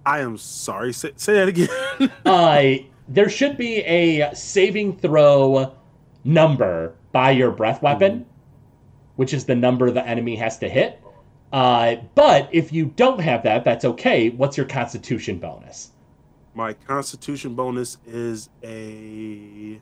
[0.05, 0.91] I am sorry.
[0.91, 2.11] Say, say that again.
[2.25, 5.73] uh, there should be a saving throw
[6.23, 7.85] number by your breath hmm.
[7.85, 8.29] weapon, mm-hmm.
[9.15, 10.99] which is the number the enemy has to hit.
[11.51, 14.29] Uh, but if you don't have that, that's okay.
[14.29, 15.91] What's your constitution bonus?
[16.55, 19.79] My constitution bonus is a.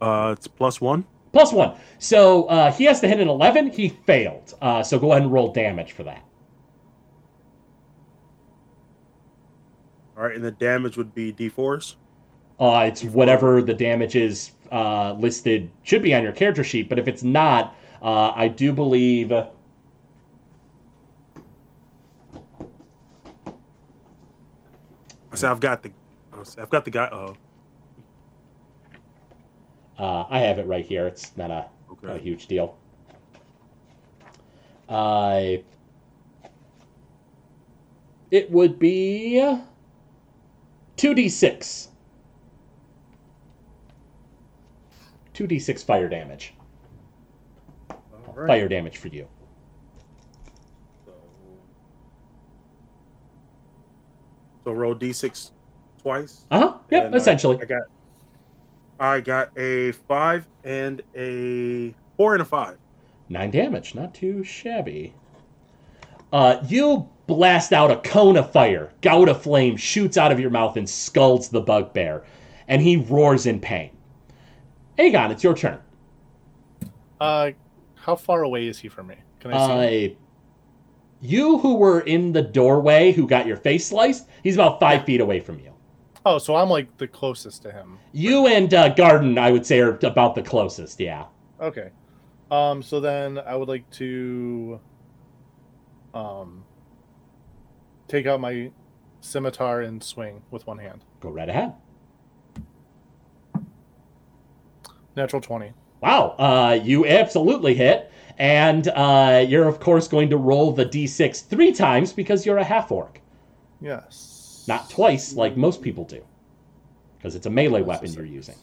[0.00, 1.04] Uh, it's plus one.
[1.32, 1.76] Plus one.
[1.98, 3.70] So uh, he has to hit an 11.
[3.70, 4.54] He failed.
[4.60, 6.24] Uh, so go ahead and roll damage for that.
[10.16, 11.96] All right, and the damage would be d4s?
[12.62, 16.96] Uh, it's whatever the damage is uh, listed should be on your character sheet, but
[16.96, 19.32] if it's not, uh, I do believe.
[19.32, 19.48] I
[25.34, 25.90] say I've got the,
[26.32, 27.08] I say I've got the guy.
[27.10, 27.34] Oh,
[29.98, 31.08] Uh, I have it right here.
[31.08, 31.66] It's not a,
[32.00, 32.78] not a huge deal.
[34.88, 35.56] Uh,
[38.30, 39.56] it would be
[40.96, 41.88] 2d6.
[45.42, 46.54] 2d6 fire damage.
[48.34, 48.46] Right.
[48.46, 49.28] Fire damage for you.
[51.04, 51.12] So,
[54.64, 55.50] so roll d6
[56.00, 56.42] twice.
[56.50, 56.74] Uh huh.
[56.90, 57.58] Yep, essentially.
[57.60, 57.82] I got,
[59.00, 62.78] I got a five and a four and a five.
[63.28, 65.14] Nine damage, not too shabby.
[66.32, 68.90] Uh, you blast out a cone of fire.
[69.02, 72.24] Gout of flame shoots out of your mouth and scalds the bugbear,
[72.68, 73.90] and he roars in pain.
[74.98, 75.78] Aegon, it's your turn.
[77.20, 77.50] Uh,
[77.94, 79.16] how far away is he from me?
[79.40, 80.12] Can I see?
[80.12, 80.14] Uh,
[81.20, 85.20] you who were in the doorway, who got your face sliced, he's about five feet
[85.20, 85.72] away from you.
[86.26, 87.98] Oh, so I'm like the closest to him.
[88.12, 91.00] You and uh, Garden, I would say, are about the closest.
[91.00, 91.26] Yeah.
[91.60, 91.90] Okay.
[92.50, 94.80] Um, so then I would like to
[96.14, 96.64] um
[98.08, 98.70] take out my
[99.20, 101.04] scimitar and swing with one hand.
[101.20, 101.72] Go right ahead.
[105.16, 105.72] Natural 20.
[106.00, 108.10] Wow, uh, you absolutely hit.
[108.38, 112.64] And uh, you're, of course, going to roll the d6 three times because you're a
[112.64, 113.20] half orc.
[113.80, 114.64] Yes.
[114.66, 116.24] Not twice, like most people do.
[117.18, 118.56] Because it's a melee weapon a you're using.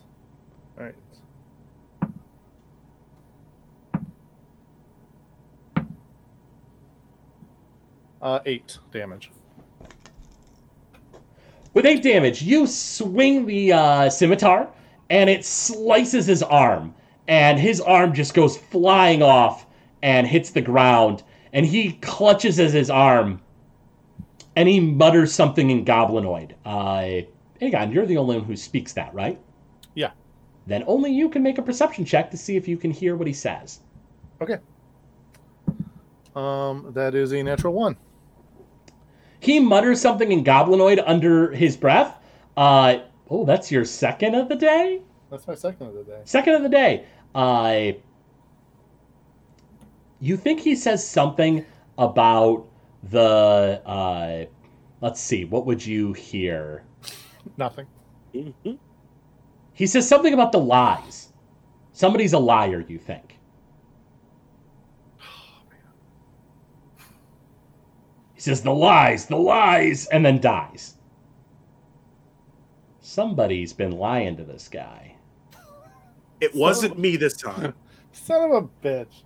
[0.78, 0.96] All right.
[8.22, 9.32] Uh, eight damage.
[11.74, 14.68] With eight damage, you swing the uh, scimitar,
[15.10, 16.94] and it slices his arm.
[17.28, 19.68] And his arm just goes flying off
[20.02, 21.24] and hits the ground.
[21.54, 23.42] And he clutches at his arm,
[24.56, 26.54] and he mutters something in Goblinoid.
[26.66, 27.26] Uh,
[27.62, 29.40] Aegon, you're the only one who speaks that, right?
[29.96, 30.12] Yeah.
[30.68, 33.26] Then only you can make a perception check to see if you can hear what
[33.28, 33.80] he says.
[34.42, 34.58] Okay.
[36.36, 37.98] Um, that is a natural one.
[39.40, 42.16] He mutters something in Goblinoid under his breath.
[42.56, 45.02] Uh, oh, that's your second of the day?
[45.30, 46.22] That's my second of the day.
[46.26, 47.06] Second of the day.
[47.36, 47.92] Uh,
[50.20, 51.66] you think he says something
[51.98, 52.66] about
[53.04, 53.82] the.
[53.86, 54.46] Uh,
[55.02, 56.84] let's see, what would you hear?
[57.58, 57.86] Nothing.
[58.34, 58.78] Mhm.
[59.74, 61.32] He says something about the lies.
[61.94, 63.38] Somebody's a liar, you think.
[68.34, 70.96] He says, the lies, the lies, and then dies.
[73.10, 75.16] Somebody's been lying to this guy.
[76.40, 77.74] It wasn't me this time.
[78.12, 79.24] Son of a bitch.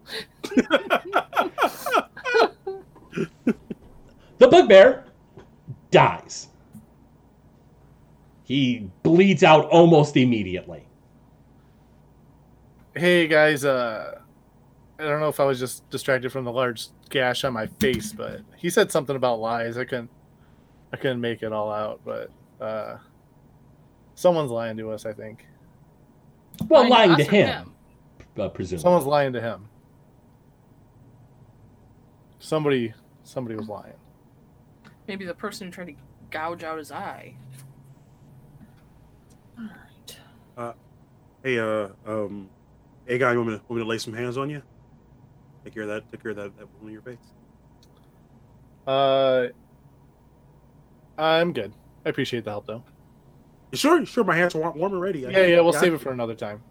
[4.40, 5.06] The bugbear
[5.92, 6.48] dies.
[8.44, 10.86] He bleeds out almost immediately.
[12.96, 14.20] Hey guys, uh
[14.98, 18.12] I don't know if I was just distracted from the large gash on my face,
[18.12, 19.78] but he said something about lies.
[19.78, 20.10] I couldn't
[20.92, 22.98] I couldn't make it all out, but uh
[24.16, 25.46] someone's lying to us, I think.
[26.68, 27.74] Well, lying us to or him,
[28.38, 28.84] uh, presumably.
[28.84, 29.68] Someone's lying to him.
[32.40, 33.94] Somebody somebody was lying.
[35.08, 35.96] Maybe the person who tried to
[36.30, 37.36] gouge out his eye.
[39.58, 39.70] All
[40.58, 40.76] right.
[41.44, 42.50] Hey, uh, um,
[43.06, 44.62] hey, guy, you want me, to, want me to lay some hands on you?
[45.64, 46.10] Take care of that.
[46.12, 47.18] Take care of that, that wound on your face.
[48.86, 49.48] Uh
[51.18, 51.74] I'm good.
[52.06, 52.84] I appreciate the help though.
[53.74, 54.06] You sure?
[54.06, 54.24] Sure?
[54.24, 55.26] My hands are warm, warm and ready.
[55.26, 56.62] I- Yeah, yeah, we'll save it for another time.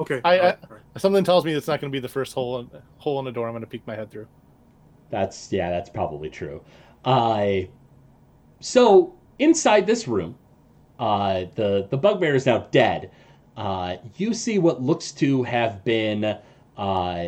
[0.00, 0.20] Okay.
[0.24, 0.82] I- all right, all right.
[1.00, 3.30] Something tells me it's not going to be the first hole in, hole in the
[3.30, 4.26] door I'm going to peek my head through.
[5.10, 6.60] That's yeah, that's probably true.
[7.04, 7.60] Uh,
[8.58, 10.36] so inside this room,
[10.98, 13.12] uh, the the bugbear is now dead.
[13.56, 16.36] Uh, you see what looks to have been,
[16.76, 17.24] uh,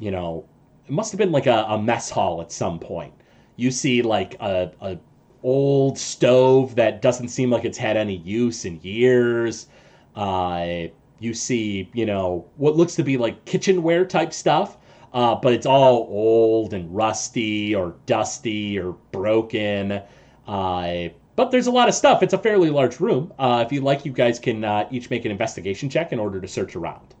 [0.00, 0.44] you know,
[0.86, 3.14] it must have been like a, a mess hall at some point.
[3.56, 4.98] You see like a, a
[5.44, 9.68] old stove that doesn't seem like it's had any use in years.
[10.16, 10.86] Uh,
[11.20, 14.78] you see, you know, what looks to be like kitchenware type stuff,
[15.12, 20.00] uh, but it's all old and rusty or dusty or broken.
[20.48, 22.22] Uh, but there's a lot of stuff.
[22.22, 23.32] It's a fairly large room.
[23.38, 26.40] Uh, if you'd like, you guys can uh, each make an investigation check in order
[26.40, 27.14] to search around.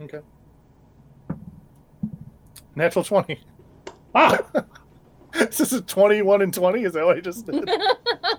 [0.00, 0.20] Okay.
[2.74, 3.38] Natural 20.
[4.14, 4.38] Wow.
[5.50, 6.84] this is 21 and 20.
[6.84, 7.68] Is that what I just did?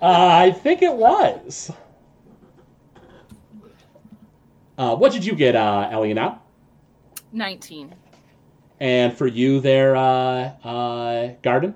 [0.02, 1.70] Uh, I think it was.
[4.76, 6.40] Uh, what did you get, uh, Eliana?
[7.32, 7.94] 19.
[8.80, 10.02] And for you there, uh,
[10.62, 11.74] uh, Garden?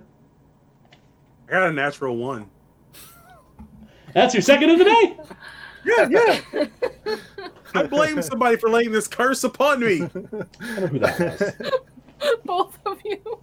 [1.46, 2.50] I got a natural one.
[4.12, 5.16] That's your second of the day.
[5.86, 6.66] Yeah, yeah.
[7.74, 10.02] I blame somebody for laying this curse upon me.
[10.02, 10.10] I
[10.80, 11.40] wonder who that
[12.20, 12.34] was.
[12.44, 13.40] Both of you.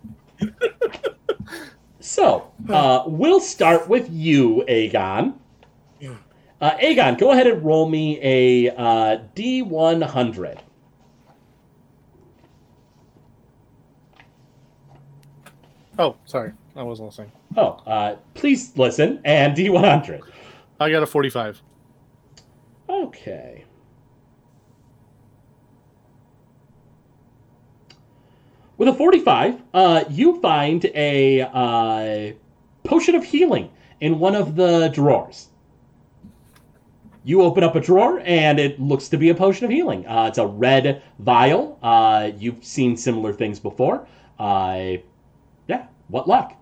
[2.05, 5.33] So, uh, we'll start with you, Aegon.
[6.61, 10.59] Uh, Aegon, go ahead and roll me a uh, D100.
[15.97, 16.53] Oh, sorry.
[16.75, 17.31] I wasn't listening.
[17.57, 20.21] Oh, uh, please listen, and D100.
[20.79, 21.59] I got a 45.
[22.87, 23.64] Okay.
[28.77, 32.33] With a 45, uh, you find a uh,
[32.83, 33.69] potion of healing
[34.01, 35.47] in one of the drawers.
[37.23, 40.05] You open up a drawer, and it looks to be a potion of healing.
[40.05, 41.79] Uh, it's a red vial.
[41.81, 44.07] Uh, you've seen similar things before.
[44.37, 44.97] Uh,
[45.67, 46.53] yeah, what luck?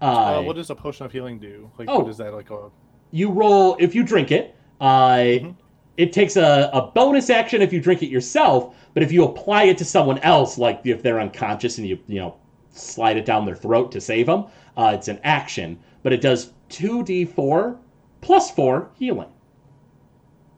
[0.00, 1.70] Uh, what does a potion of healing do?
[1.78, 2.00] Like, Oh.
[2.00, 2.32] what is that?
[2.34, 2.70] Like a.
[3.10, 5.54] you roll if you drink it uh, Mhm.
[5.96, 9.64] It takes a, a bonus action if you drink it yourself but if you apply
[9.64, 12.36] it to someone else like if they're unconscious and you you know
[12.70, 16.52] slide it down their throat to save them uh, it's an action but it does
[16.70, 17.76] 2d4
[18.22, 19.28] plus 4 healing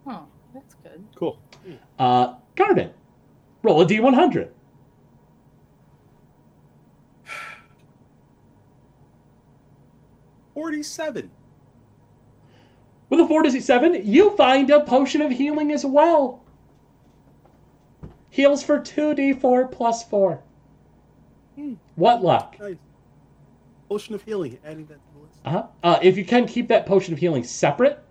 [0.06, 1.04] Oh, that's good.
[1.16, 1.38] Cool.
[1.98, 2.90] uh, garden
[3.62, 4.50] roll a d100
[10.54, 11.30] Forty-seven.
[13.16, 16.42] With a 4 to 7 you find a potion of healing as well
[18.30, 20.42] heals for 2d4 plus 4
[21.56, 21.74] Hmm.
[21.94, 22.76] what luck Nice.
[23.88, 24.58] Potion of healing.
[24.64, 25.38] Adding that to the list.
[25.44, 25.66] Uh-huh.
[25.82, 28.02] Uh, if you can keep that potion of healing separate,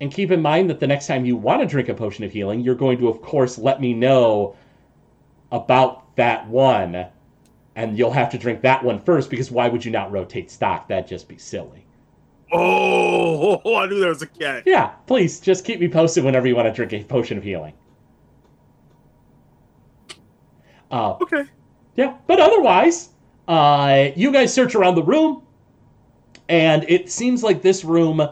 [0.00, 2.32] and keep in mind that the next time you want to drink a potion of
[2.32, 4.54] healing, you're going to, of course, let me know
[5.50, 7.06] about that one,
[7.74, 10.88] and you'll have to drink that one first because why would you not rotate stock?
[10.88, 11.86] That'd just be silly.
[12.52, 14.62] Oh, I knew there was a cat.
[14.66, 17.74] Yeah, please just keep me posted whenever you want to drink a potion of healing.
[20.90, 21.44] Uh, Okay.
[21.96, 23.10] Yeah, but otherwise,
[23.48, 25.42] uh, you guys search around the room,
[26.48, 28.22] and it seems like this room,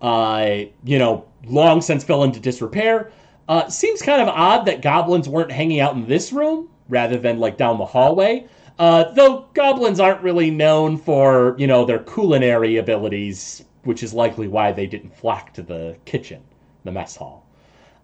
[0.00, 3.12] uh, you know, long since fell into disrepair.
[3.48, 7.38] Uh, seems kind of odd that goblins weren't hanging out in this room rather than
[7.38, 8.46] like down the hallway.
[8.78, 14.48] Uh, though goblins aren't really known for, you know, their culinary abilities, which is likely
[14.48, 16.42] why they didn't flock to the kitchen,
[16.84, 17.46] the mess hall.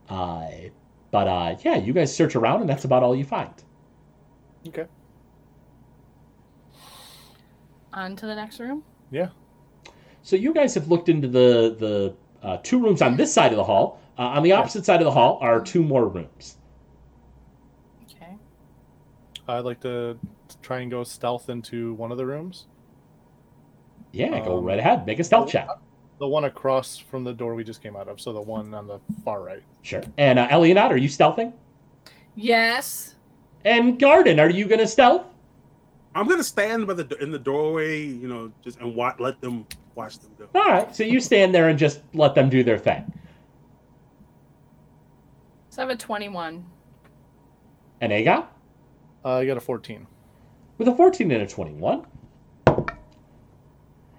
[0.09, 0.47] Uh,
[1.11, 3.53] but uh, yeah, you guys search around, and that's about all you find.
[4.67, 4.87] Okay.
[7.93, 8.83] On to the next room.
[9.11, 9.29] Yeah.
[10.23, 12.15] So you guys have looked into the the
[12.47, 14.01] uh, two rooms on this side of the hall.
[14.19, 16.57] Uh, on the opposite side of the hall are two more rooms.
[18.05, 18.37] Okay.
[19.49, 20.19] I'd like to
[20.63, 22.67] try and go stealth into one of the rooms.
[24.13, 25.07] Yeah, go Um, right ahead.
[25.07, 25.69] Make a stealth check.
[26.19, 28.21] The one across from the door we just came out of.
[28.21, 29.63] So the one on the far right.
[29.83, 30.03] Sure.
[30.17, 31.53] And uh, Elionot, are you stealthing?
[32.35, 33.15] Yes.
[33.65, 35.27] And Garden, are you gonna stealth?
[36.15, 39.67] I'm gonna stand by the in the doorway, you know, just and watch, let them
[39.95, 40.49] watch them go.
[40.55, 40.95] All right.
[40.95, 43.13] So you stand there and just let them do their thing.
[45.71, 46.65] So I have a 21.
[48.01, 48.47] And Aegon,
[49.25, 50.07] Uh, I got a 14.
[50.79, 52.07] with a 14 and a 21,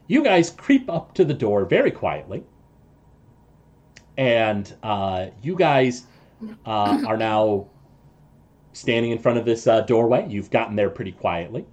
[0.07, 2.43] you guys creep up to the door very quietly,
[4.17, 6.05] and uh, you guys
[6.65, 7.67] uh, are now
[8.73, 10.27] standing in front of this uh, doorway.
[10.29, 11.65] You've gotten there pretty quietly.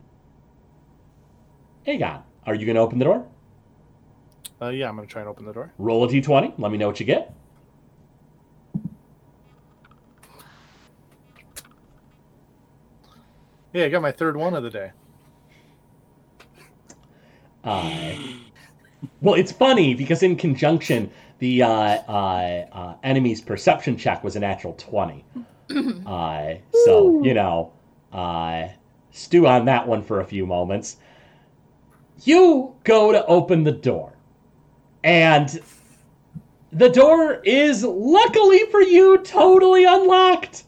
[1.86, 3.26] Aegon, are you going to open the door?
[4.60, 5.70] Uh, yeah, I'm gonna try and open the door.
[5.76, 6.54] Roll a d20.
[6.58, 7.34] Let me know what you get.
[13.76, 14.90] Yeah, I got my third one of the day.
[17.62, 18.14] Uh,
[19.20, 21.10] well, it's funny because in conjunction,
[21.40, 25.24] the uh, uh, uh, enemy's perception check was a natural 20.
[26.06, 26.54] Uh,
[26.84, 27.72] so, you know,
[28.12, 28.68] uh,
[29.10, 30.98] stew on that one for a few moments.
[32.22, 34.12] You go to open the door,
[35.02, 35.60] and
[36.72, 40.64] the door is, luckily for you, totally unlocked.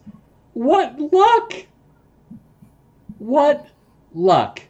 [0.54, 1.67] What luck!
[3.18, 3.66] What
[4.14, 4.62] luck!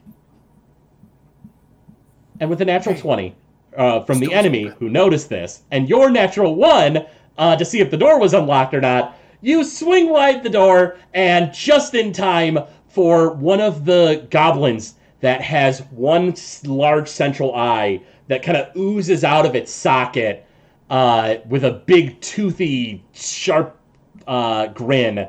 [2.40, 3.34] and with a natural 20
[3.76, 4.76] uh, from the enemy open.
[4.78, 7.04] who noticed this, and your natural 1
[7.36, 10.96] uh, to see if the door was unlocked or not, you swing wide the door,
[11.14, 16.34] and just in time for one of the goblins that has one
[16.64, 20.44] large central eye that kind of oozes out of its socket
[20.90, 23.78] uh, with a big, toothy, sharp
[24.26, 25.28] uh, grin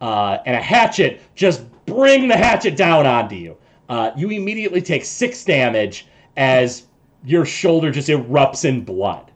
[0.00, 1.20] uh, and a hatchet.
[1.34, 3.56] Just bring the hatchet down onto you.
[3.88, 6.86] Uh, you immediately take six damage as
[7.24, 9.30] your shoulder just erupts in blood.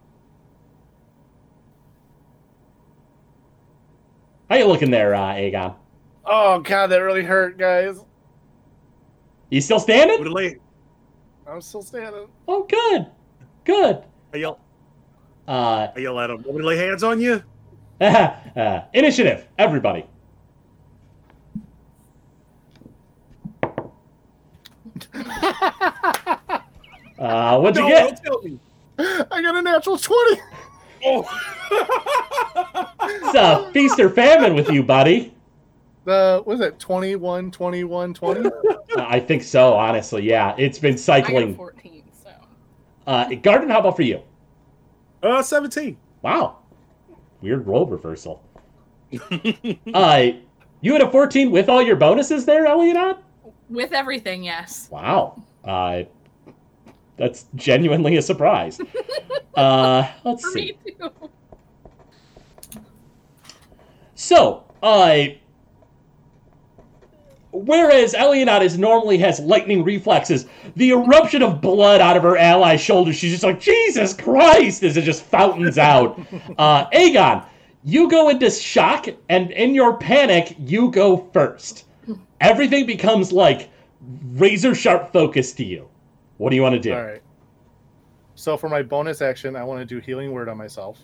[4.48, 5.76] How you looking there, uh, Aegon?
[6.24, 8.04] Oh god, that really hurt, guys.
[9.50, 10.24] You still Over standing?
[10.24, 10.56] the lay.
[11.46, 12.28] I'm still standing.
[12.46, 13.06] Oh, good,
[13.64, 14.04] good.
[14.32, 14.60] I yell.
[15.48, 16.42] Uh, I yell at him.
[16.42, 17.42] Want me to lay hands on you?
[18.00, 20.04] uh, initiative, everybody.
[27.20, 28.22] Uh, what'd you get?
[28.22, 28.58] don't tell me.
[29.30, 30.40] I got a natural 20.
[31.04, 31.28] Oh.
[33.02, 35.34] It's a feast or famine with you, buddy.
[36.04, 38.46] The was it 21, 21, 20?
[38.46, 38.50] Uh,
[38.96, 40.22] I think so, honestly.
[40.22, 41.54] Yeah, it's been I cycling.
[41.56, 42.30] 14, so.
[43.06, 44.22] Uh, Garden, how about for you?
[45.22, 45.96] uh, 17.
[46.22, 46.58] Wow,
[47.42, 48.42] weird role reversal.
[49.94, 50.26] uh,
[50.80, 53.18] you had a 14 with all your bonuses there, Elliot?
[53.70, 54.88] With everything, yes.
[54.90, 55.42] Wow.
[55.64, 56.02] Uh,
[57.16, 58.80] that's genuinely a surprise.
[59.56, 60.78] Uh, let's For see.
[60.86, 61.10] me too.
[64.14, 65.24] So, uh,
[67.50, 70.46] whereas Elionot is normally has lightning reflexes,
[70.76, 74.96] the eruption of blood out of her ally's shoulder, she's just like, Jesus Christ, as
[74.96, 76.18] it just fountains out.
[76.58, 77.44] Uh, Aegon,
[77.84, 81.84] you go into shock, and in your panic, you go first.
[82.40, 83.70] Everything becomes like
[84.32, 85.88] razor sharp focus to you.
[86.38, 86.94] What do you want to do?
[86.94, 87.22] All right.
[88.34, 90.98] So for my bonus action, I want to do healing word on myself.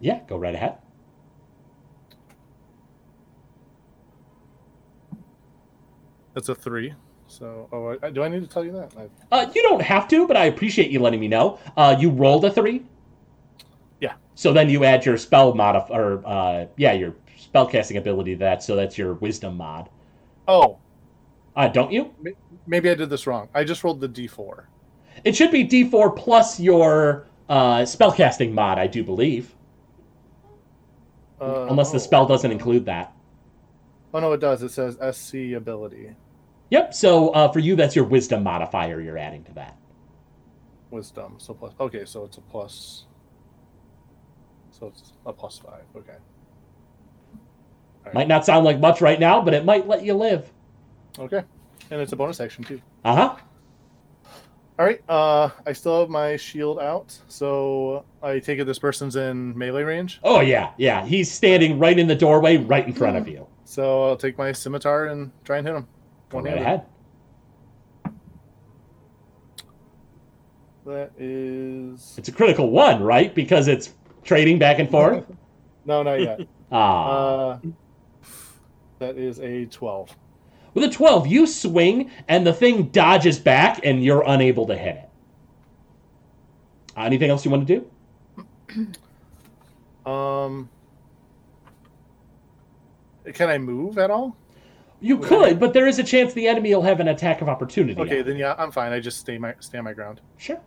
[0.00, 0.78] Yeah, go right ahead.
[6.34, 6.94] That's a three.
[7.28, 8.92] So, oh, I, do I need to tell you that?
[8.96, 11.58] I, Uh, you don't have to, but I appreciate you letting me know.
[11.76, 12.84] Uh, you rolled a three.
[14.00, 14.14] Yeah.
[14.34, 18.62] So then you add your spell modif or uh, yeah, your spellcasting ability to that.
[18.62, 19.88] So that's your wisdom mod.
[20.52, 20.78] Oh,
[21.56, 22.14] Uh, don't you?
[22.66, 23.48] maybe I did this wrong.
[23.54, 24.64] I just rolled the d4.
[25.24, 29.54] It should be D4 plus your uh, spellcasting mod, I do believe,
[31.40, 33.14] Uh, unless the spell doesn't include that.
[34.14, 34.62] Oh no, it does.
[34.62, 36.14] It says SC ability,
[36.70, 36.94] Yep.
[36.94, 39.76] So uh, for you, that's your wisdom modifier you're adding to that.
[40.90, 41.34] wisdom.
[41.38, 41.72] So plus.
[41.78, 43.04] Okay, so it's a plus.
[44.70, 45.84] So it's a plus five.
[45.96, 46.16] Okay.
[48.14, 50.50] Might not sound like much right now, but it might let you live.
[51.18, 51.42] Okay,
[51.90, 52.80] and it's a bonus action too.
[53.04, 53.36] Uh huh.
[54.78, 55.00] All right.
[55.08, 59.82] Uh, I still have my shield out, so I take it this person's in melee
[59.82, 60.20] range.
[60.24, 61.04] Oh yeah, yeah.
[61.04, 63.46] He's standing right in the doorway, right in front of you.
[63.64, 65.86] So I'll take my scimitar and try and hit him.
[66.30, 66.86] Go right ahead.
[70.84, 73.34] That is It's a critical one, right?
[73.34, 73.94] Because it's
[74.24, 75.24] trading back and forth.
[75.84, 76.40] no, not yet.
[76.72, 77.06] Ah.
[77.08, 77.58] uh,
[79.02, 80.16] that is a twelve.
[80.74, 84.96] With a 12, you swing and the thing dodges back and you're unable to hit
[84.96, 85.10] it.
[86.96, 87.80] Uh, anything else you want to
[88.74, 88.86] do?
[90.04, 90.68] Um,
[93.34, 94.36] can I move at all?
[95.00, 98.00] You could, but there is a chance the enemy will have an attack of opportunity.
[98.00, 98.92] Okay, then yeah, I'm fine.
[98.92, 100.20] I just stay my stand my ground.
[100.38, 100.60] Sure.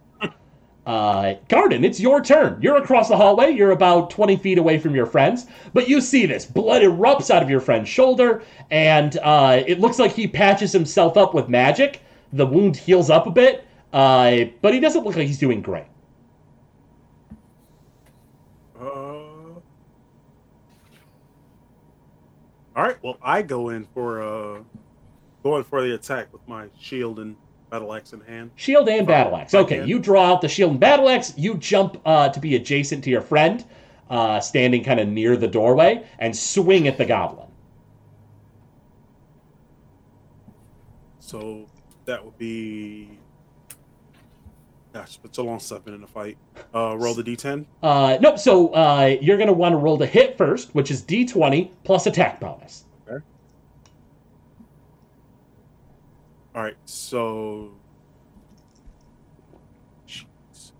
[0.86, 2.60] Uh, Garden, it's your turn.
[2.62, 3.52] You're across the hallway.
[3.52, 6.46] You're about 20 feet away from your friends, but you see this.
[6.46, 11.18] Blood erupts out of your friend's shoulder, and uh, it looks like he patches himself
[11.18, 12.02] up with magic.
[12.34, 15.86] The wound heals up a bit, uh, but he doesn't look like he's doing great.
[18.80, 19.64] Uh, all
[22.76, 22.98] right.
[23.02, 24.60] Well, I go in for uh,
[25.42, 27.36] going for the attack with my shield and
[27.76, 28.52] battle axe in hand.
[28.56, 29.54] Shield and battle axe.
[29.54, 31.34] Okay, you draw out the shield and battle axe.
[31.36, 33.66] You jump uh, to be adjacent to your friend,
[34.10, 37.48] uh, standing kind of near the doorway, and swing at the goblin.
[41.20, 41.66] So
[42.06, 43.20] that would be.
[44.94, 46.38] Gosh, it's a long been in a fight.
[46.74, 47.66] Uh, roll the d10.
[47.84, 48.40] Uh, nope.
[48.40, 52.06] So uh, you're going to want to roll the hit first, which is d20 plus
[52.06, 52.85] attack bonus.
[56.56, 56.78] All right.
[56.86, 57.72] So.
[60.08, 60.72] Jeez.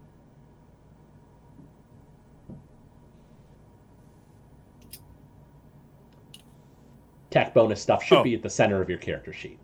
[7.32, 8.24] Attack bonus stuff should Oh.
[8.24, 9.60] be at the center of your character sheet.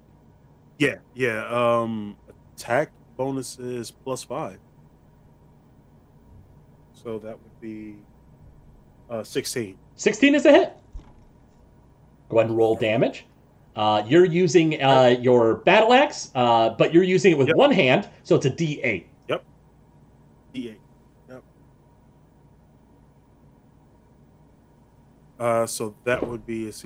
[0.78, 1.46] Yeah, yeah.
[1.48, 2.18] Um,
[2.58, 4.60] attack bonus is plus five.
[6.94, 7.96] So that would be
[9.10, 9.78] uh, 16.
[9.96, 10.74] 16 is a hit.
[12.30, 13.26] Go ahead and roll damage.
[13.76, 17.56] Uh, you're using uh, your battle axe, uh, but you're using it with Yep.
[17.56, 19.06] one hand, so it's a D8.
[19.30, 19.44] Yep.
[20.54, 20.76] D8.
[21.30, 21.44] Yep.
[25.40, 26.86] Uh, so that would be let's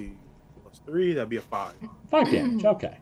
[0.64, 1.14] plus three.
[1.14, 1.74] That'd be a five.
[2.10, 2.64] Five damage.
[2.66, 2.98] Okay.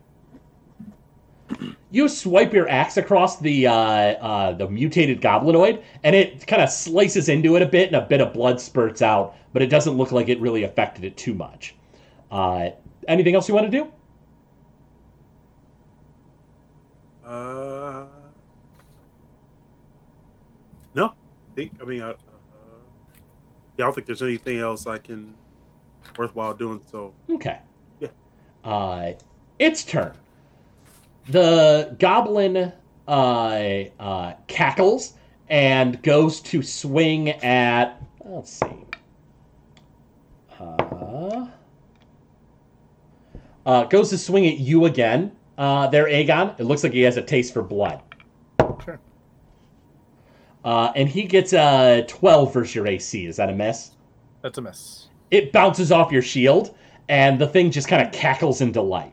[1.90, 6.70] You swipe your axe across the uh, uh, the mutated goblinoid, and it kind of
[6.70, 9.36] slices into it a bit, and a bit of blood spurts out.
[9.52, 11.74] But it doesn't look like it really affected it too much.
[13.08, 13.92] Anything else you want to do?
[17.24, 18.06] Uh,
[20.94, 21.72] no, I think.
[21.80, 22.14] I mean, I, uh,
[23.76, 25.34] yeah, I don't think there's anything else I can
[26.16, 26.80] worthwhile doing.
[26.90, 27.58] So Okay.
[28.00, 28.08] Yeah.
[28.62, 29.12] Uh,
[29.58, 30.12] its turn.
[31.28, 32.72] The goblin
[33.08, 35.14] uh, uh, cackles
[35.48, 38.02] and goes to swing at.
[38.24, 38.84] Let's see.
[40.58, 41.46] Uh,
[43.66, 45.32] uh, goes to swing at you again.
[45.56, 46.58] Uh, there, Aegon.
[46.58, 48.00] It looks like he has a taste for blood.
[48.84, 48.98] Sure.
[50.64, 53.26] Uh, and he gets a 12 versus your AC.
[53.26, 53.90] Is that a miss?
[54.42, 55.08] That's a miss.
[55.30, 56.74] it bounces off your shield,
[57.08, 59.12] and the thing just kind of cackles in delight.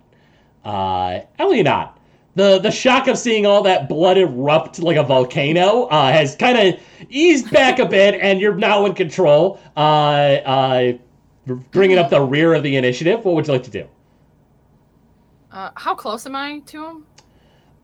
[0.64, 1.93] Uh, Elionot,
[2.36, 6.58] the the shock of seeing all that blood erupt like a volcano uh, has kind
[6.58, 6.80] of
[7.10, 9.60] eased back a bit, and you're now in control.
[9.76, 10.93] Uh, uh,
[11.72, 13.26] bringing up the rear of the initiative.
[13.26, 13.88] What would you like to do?
[15.52, 17.06] Uh, how close am I to him?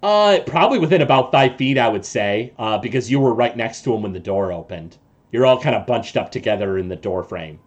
[0.02, 3.84] Uh, probably within about five feet, I would say, uh, because you were right next
[3.84, 4.98] to him when the door opened.
[5.32, 7.60] You're all kind of bunched up together in the door frame,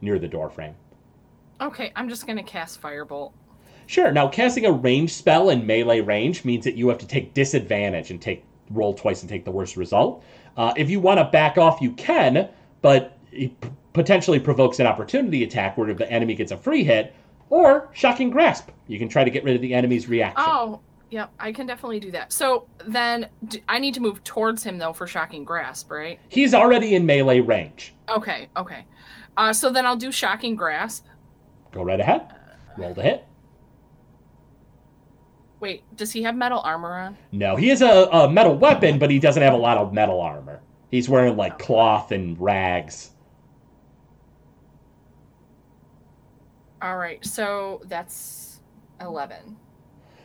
[0.00, 0.74] near the door frame.
[1.60, 3.32] Okay, I'm just gonna cast Firebolt.
[3.86, 4.10] Sure.
[4.12, 8.10] Now, casting a range spell in melee range means that you have to take disadvantage
[8.10, 10.24] and take roll twice and take the worst result.
[10.56, 12.48] Uh, if you want to back off, you can,
[12.80, 16.84] but it p- potentially provokes an opportunity attack where if the enemy gets a free
[16.84, 17.14] hit,
[17.52, 18.70] or shocking grasp.
[18.88, 20.42] You can try to get rid of the enemy's reaction.
[20.48, 20.80] Oh,
[21.10, 22.32] yep, I can definitely do that.
[22.32, 26.18] So then d- I need to move towards him though for shocking grasp, right?
[26.30, 27.94] He's already in melee range.
[28.08, 28.86] Okay, okay.
[29.36, 31.04] Uh, so then I'll do shocking grasp.
[31.72, 32.34] Go right ahead.
[32.78, 33.26] Roll the hit.
[35.60, 37.18] Wait, does he have metal armor on?
[37.32, 40.22] No, he has a, a metal weapon, but he doesn't have a lot of metal
[40.22, 40.62] armor.
[40.90, 43.10] He's wearing like cloth and rags.
[46.82, 48.58] All right, so that's
[49.00, 49.56] eleven.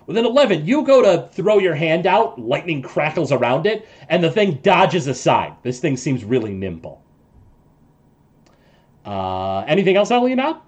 [0.08, 4.24] With an 11, you go to throw your hand out, lightning crackles around it, and
[4.24, 5.53] the thing dodges aside.
[5.64, 7.03] This thing seems really nimble.
[9.05, 10.62] Uh, anything else, Elionot?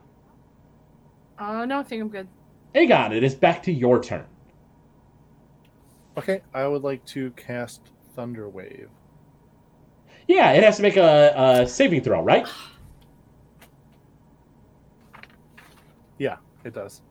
[1.37, 2.27] Uh, no, I think I'm good.
[2.75, 4.25] Aegon, it is back to your turn.
[6.17, 7.81] Okay, I would like to cast
[8.15, 8.89] Thunder Wave.
[10.27, 12.45] Yeah, it has to make a, a saving throw, right?
[16.19, 17.01] Yeah, it does.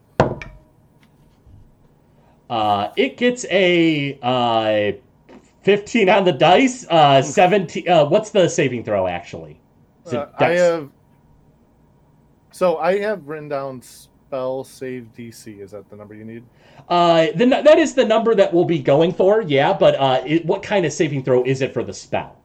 [2.49, 4.97] Uh, it gets a uh,
[5.63, 6.85] 15 on the dice.
[6.89, 7.89] Uh, 17.
[7.89, 9.59] Uh, what's the saving throw, actually?
[10.05, 10.89] Uh, I have.
[12.51, 15.59] So I have written down spell save DC.
[15.59, 16.43] Is that the number you need?
[16.87, 20.45] Uh, then that is the number that we'll be going for, yeah, but uh, it,
[20.45, 22.37] what kind of saving throw is it for the spell?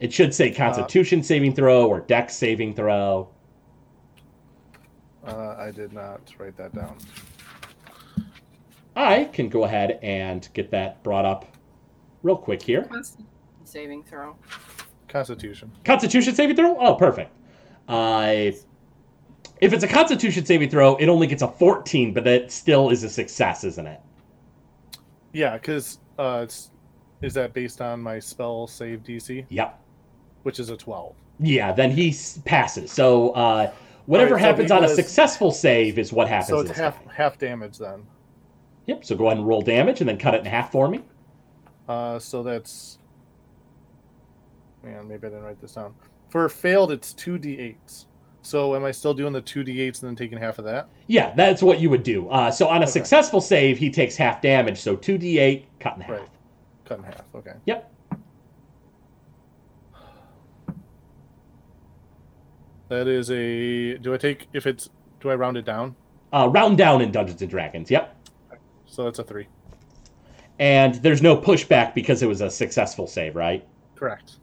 [0.00, 3.28] It should say Constitution saving throw or Dex saving throw.
[5.26, 6.96] Uh, I did not write that down.
[8.94, 11.46] I can go ahead and get that brought up
[12.22, 12.82] real quick here.
[12.84, 13.26] Constitution
[13.64, 14.36] Saving throw.
[15.08, 15.70] Constitution.
[15.84, 16.76] Constitution saving throw?
[16.78, 17.32] Oh, perfect.
[17.88, 18.50] Uh,
[19.60, 23.02] if it's a Constitution saving throw, it only gets a 14, but that still is
[23.02, 24.00] a success, isn't it?
[25.32, 26.46] Yeah, because uh,
[27.22, 29.78] is that based on my spell save DC, Yep.
[30.44, 31.14] which is a twelve.
[31.38, 32.90] Yeah, then he s- passes.
[32.90, 33.70] So uh,
[34.06, 36.48] whatever Alright, so happens on a successful save is what happens.
[36.48, 37.12] So it's half guy.
[37.14, 38.06] half damage then.
[38.86, 39.04] Yep.
[39.04, 41.02] So go ahead and roll damage, and then cut it in half for me.
[41.88, 42.98] Uh, so that's.
[44.82, 45.94] Man, maybe I didn't write this down.
[46.28, 48.06] For failed, it's two d8s.
[48.42, 50.88] So am I still doing the two d8s and then taking half of that?
[51.08, 52.28] Yeah, that's what you would do.
[52.28, 52.92] Uh, so on a Okay.
[52.92, 54.78] successful save, he takes half damage.
[54.78, 56.10] So two d8 cut in half.
[56.10, 56.28] Right.
[56.84, 57.24] Cut in half.
[57.34, 57.54] Okay.
[57.64, 57.92] Yep.
[62.88, 63.98] That is a.
[63.98, 64.88] Do I take if it's?
[65.20, 65.96] Do I round it down?
[66.32, 67.90] Uh, round down in Dungeons and Dragons.
[67.90, 68.14] Yep.
[68.86, 69.48] So that's a three.
[70.58, 73.66] And there's no pushback because it was a successful save, right?
[73.94, 74.36] Correct.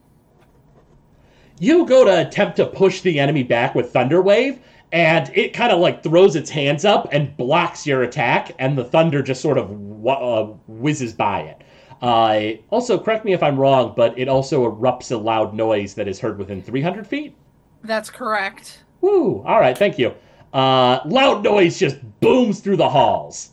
[1.59, 4.59] You go to attempt to push the enemy back with Thunder Wave,
[4.91, 8.83] and it kind of like throws its hands up and blocks your attack, and the
[8.83, 9.71] thunder just sort of
[10.05, 11.61] uh, whizzes by it.
[12.01, 16.07] Uh, also, correct me if I'm wrong, but it also erupts a loud noise that
[16.07, 17.35] is heard within 300 feet.
[17.84, 18.84] That's correct.
[19.01, 19.43] Woo!
[19.43, 20.13] All right, thank you.
[20.53, 23.49] Uh, loud noise just booms through the halls.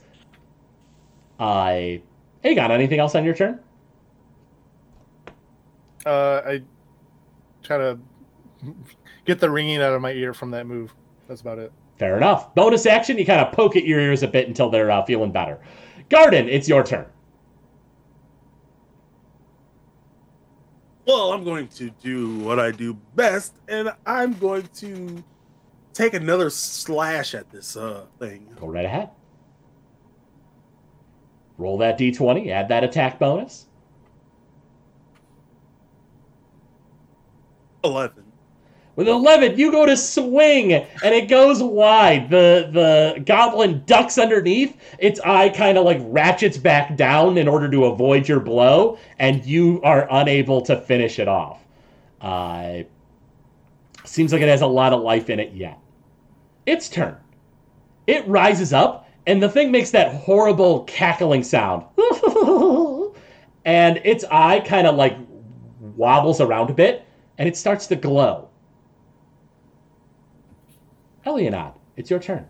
[1.39, 2.03] I.
[2.43, 3.61] hey, got anything else on your turn?
[6.05, 6.63] Uh, I
[7.63, 7.99] try to
[9.25, 10.95] get the ringing out of my ear from that move.
[11.29, 11.73] That's about it.
[11.99, 12.55] Fair enough.
[12.55, 15.33] Bonus action, you kind of poke at your ears a bit until they're uh, feeling
[15.33, 15.61] better.
[16.09, 17.07] Garden, it's your turn.
[21.11, 25.25] Well, I'm going to do what I do best, and I'm going to
[25.93, 28.47] take another slash at this uh thing.
[28.61, 29.11] Go right ahead.
[31.59, 33.67] Roll that d20, add that attack bonus.
[37.83, 38.30] Eleven.
[39.01, 42.29] With 11, you go to swing, and it goes wide.
[42.29, 44.77] The the goblin ducks underneath.
[44.99, 49.43] Its eye kind of like ratchets back down in order to avoid your blow, and
[49.47, 51.65] you are unable to finish it off.
[52.21, 52.81] Uh,
[54.05, 55.79] seems like it has a lot of life in it yet.
[56.67, 57.17] Its turn.
[58.07, 61.87] It rises up, and the thing makes that horrible cackling sound.
[63.65, 65.17] and its eye kind of like
[65.97, 67.07] wobbles around a bit,
[67.39, 68.50] and it starts to glow.
[71.27, 72.49] Elionod, it's your turn.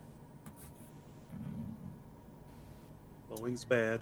[3.28, 4.00] Glowing's bad.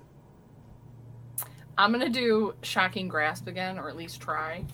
[1.79, 4.65] I'm gonna do shocking grasp again, or at least try.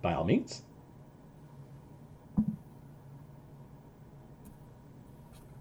[0.00, 0.62] By all means.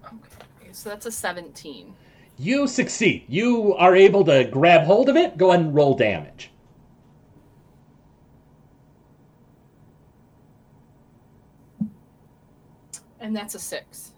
[0.05, 1.93] Okay, so that's a 17.
[2.37, 3.25] You succeed.
[3.27, 5.37] You are able to grab hold of it.
[5.37, 6.52] Go ahead and roll damage.
[13.23, 14.11] And that's a six.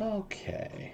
[0.00, 0.92] Okay.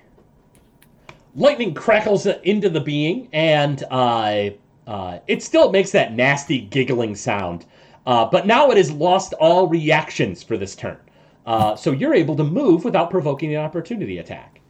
[1.35, 4.51] Lightning crackles into the being, and uh,
[4.87, 7.65] uh, it still makes that nasty giggling sound.
[8.07, 10.99] Uh, but now it has lost all reactions for this turn.
[11.47, 14.61] Uh, so you're able to move without provoking an opportunity attack.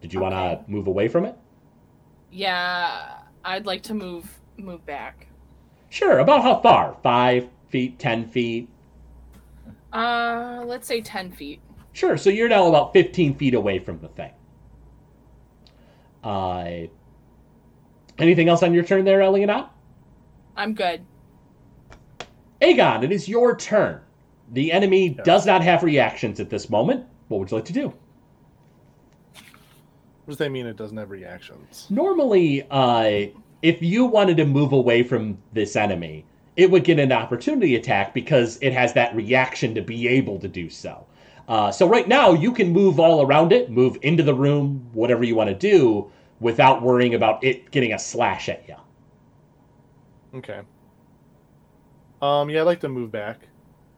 [0.00, 1.36] Did you want to move away from it?
[2.30, 5.26] Yeah, I'd like to move move back.
[5.88, 6.20] Sure.
[6.20, 6.96] About how far?
[7.02, 8.68] Five feet, ten feet?
[9.92, 11.60] Uh, let's say 10 feet.
[11.92, 14.30] Sure, so you're now about 15 feet away from the thing.
[16.22, 16.86] Uh,
[18.18, 19.68] anything else on your turn there, Elionot?
[20.56, 21.04] I'm good.
[22.60, 24.00] Aegon, it is your turn.
[24.52, 25.22] The enemy Yeah.
[25.24, 27.04] does not have reactions at this moment.
[27.28, 27.88] What would you like to do?
[30.24, 30.66] What does that mean?
[30.66, 31.86] It doesn't have reactions.
[31.90, 33.28] Normally, uh,
[33.62, 36.24] if you wanted to move away from this enemy,
[36.56, 40.48] it would get an opportunity attack because it has that reaction to be able to
[40.48, 41.06] do so.
[41.48, 45.24] Uh, so right now, you can move all around it, move into the room, whatever
[45.24, 48.76] you want to do, without worrying about it getting a slash at you.
[50.34, 50.60] Okay.
[52.22, 53.48] Um, yeah, I'd like to move back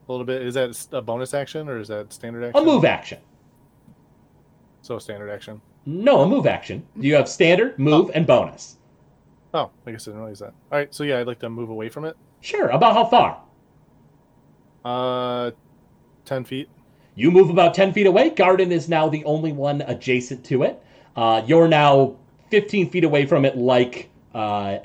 [0.07, 0.41] a little bit.
[0.41, 2.61] Is that a bonus action or is that standard action?
[2.61, 3.19] A move action.
[4.81, 5.61] So a standard action.
[5.85, 6.85] No, a move action.
[6.95, 8.77] You have standard, move, and bonus.
[9.53, 10.53] Oh, I guess I didn't realize that.
[10.71, 12.17] All right, so yeah, I'd like to move away from it.
[12.43, 12.67] Sure.
[12.67, 13.41] About how far?
[14.83, 15.51] Uh,
[16.25, 16.69] ten feet.
[17.15, 18.31] You move about 10 feet away.
[18.31, 20.83] Garden is now the only one adjacent to it.
[21.15, 22.15] Uh, you're now
[22.49, 24.79] 15 feet away from it, like uh,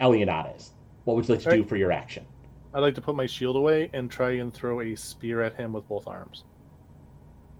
[0.55, 0.73] is.
[1.05, 2.27] What would you like to do for your action?
[2.75, 5.73] I'd like to put my shield away and try and throw a spear at him
[5.73, 6.45] with both arms.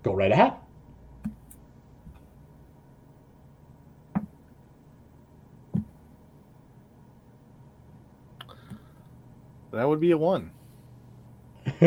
[0.03, 0.53] Go right ahead.
[9.79, 10.51] That would be a one.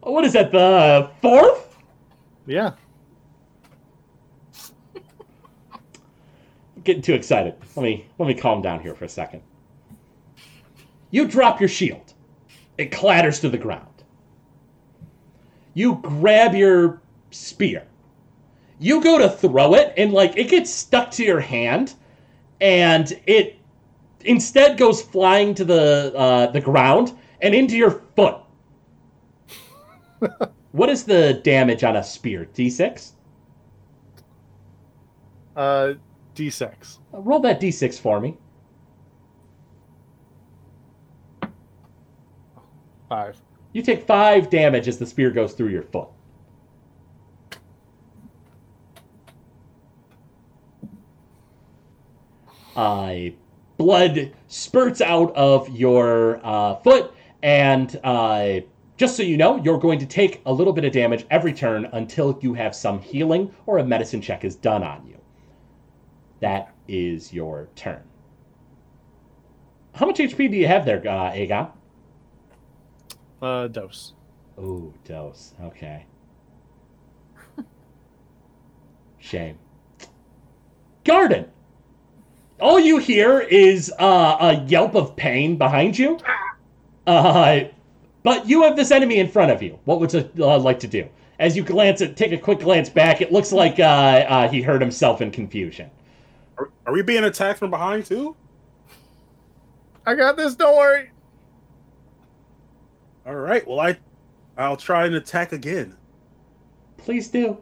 [0.00, 1.78] what is that, the fourth?
[2.44, 2.72] Yeah.
[6.74, 7.54] I'm getting too excited.
[7.76, 9.42] Let me let me calm down here for a second.
[11.12, 12.14] You drop your shield.
[12.78, 14.02] It clatters to the ground.
[15.74, 17.00] You grab your
[17.30, 17.86] spear.
[18.82, 21.94] You go to throw it, and like it gets stuck to your hand,
[22.60, 23.56] and it
[24.24, 28.38] instead goes flying to the uh, the ground and into your foot.
[30.72, 32.48] what is the damage on a spear?
[32.54, 33.12] D6.
[35.54, 35.92] Uh,
[36.34, 36.98] D6.
[37.14, 38.36] Uh, Roll that d6 for me.
[43.08, 43.36] Five.
[43.74, 46.08] You take five damage as the spear goes through your foot.
[52.76, 53.14] Uh,
[53.76, 57.12] blood spurts out of your uh, foot,
[57.42, 58.60] and uh,
[58.96, 61.86] just so you know, you're going to take a little bit of damage every turn
[61.92, 65.18] until you have some healing or a medicine check is done on you.
[66.40, 68.02] that is your turn.
[69.94, 71.70] How much HP do you have there, uh, Aegon?
[73.40, 74.14] Uh, dose.
[74.58, 75.54] Ooh, dose.
[75.62, 76.06] Okay.
[79.18, 79.58] Shame.
[81.04, 81.46] Garden.
[82.62, 86.16] All you hear is uh, a yelp of pain behind you.
[87.08, 87.62] Uh,
[88.22, 89.80] but you have this enemy in front of you.
[89.84, 91.08] What would you uh, like to do?
[91.40, 94.62] As you glance at, take a quick glance back, it looks like uh, uh, he
[94.62, 95.90] hurt himself in confusion.
[96.56, 98.36] Are, are we being attacked from behind too?
[100.06, 100.54] I got this.
[100.54, 101.10] Don't worry.
[103.26, 103.66] All right.
[103.66, 103.98] Well, I,
[104.56, 105.96] I'll try and attack again.
[106.96, 107.58] Please do.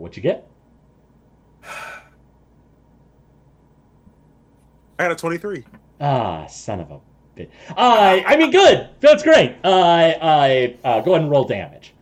[0.00, 0.48] What you get?
[4.98, 5.64] I got a twenty-three.
[6.00, 7.00] Ah, son of a
[7.38, 7.50] bitch.
[7.70, 8.88] Uh, I mean, good.
[9.00, 9.56] That's great.
[9.62, 11.94] Uh, I uh, go ahead and roll damage.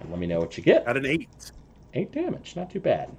[0.00, 0.86] And let me know what you get.
[0.86, 1.28] Got an eight.
[1.94, 2.54] Eight damage.
[2.56, 3.10] Not too bad.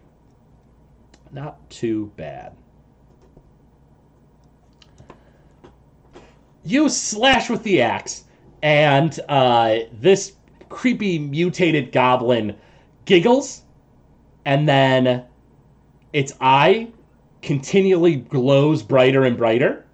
[1.32, 2.56] Not too bad.
[6.64, 8.26] You slash with the axe,
[8.62, 10.34] and uh, this
[10.70, 12.56] creepy mutated goblin
[13.06, 13.62] giggles,
[14.46, 15.26] and then
[16.14, 16.88] its eye
[17.42, 19.86] continually glows brighter and brighter,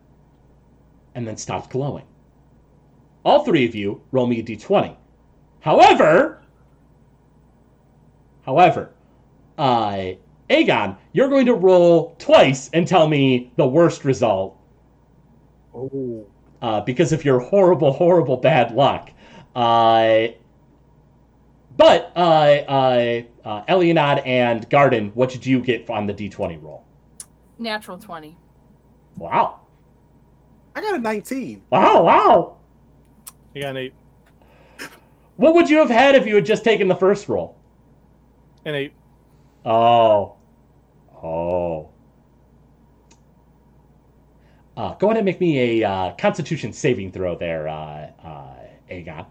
[1.16, 2.06] and then stops glowing.
[3.26, 4.96] All three of you roll me a d20.
[5.62, 6.44] However,
[8.46, 8.90] However,
[9.58, 10.12] uh,
[10.50, 14.58] Aegon, you're going to roll twice and tell me the worst result
[15.76, 16.28] Oh.
[16.64, 19.12] Uh, because of your horrible, horrible bad luck.
[19.54, 20.28] Uh,
[21.76, 26.86] but uh, uh, uh, Elionad and Garden, what did you get on the d20 roll?
[27.60, 28.38] Natural 20.
[29.18, 29.60] Wow.
[30.76, 31.62] I got a nineteen.
[31.70, 32.58] Wow, wow.
[33.54, 33.94] You got an eight.
[35.36, 37.56] What would you have had if you had just taken the first roll?
[38.66, 38.94] An eight.
[39.66, 40.36] Oh.
[41.14, 41.90] Oh.
[44.76, 48.56] Uh, go ahead and make me a uh, Constitution saving throw there, uh, uh,
[48.90, 49.26] Aegon.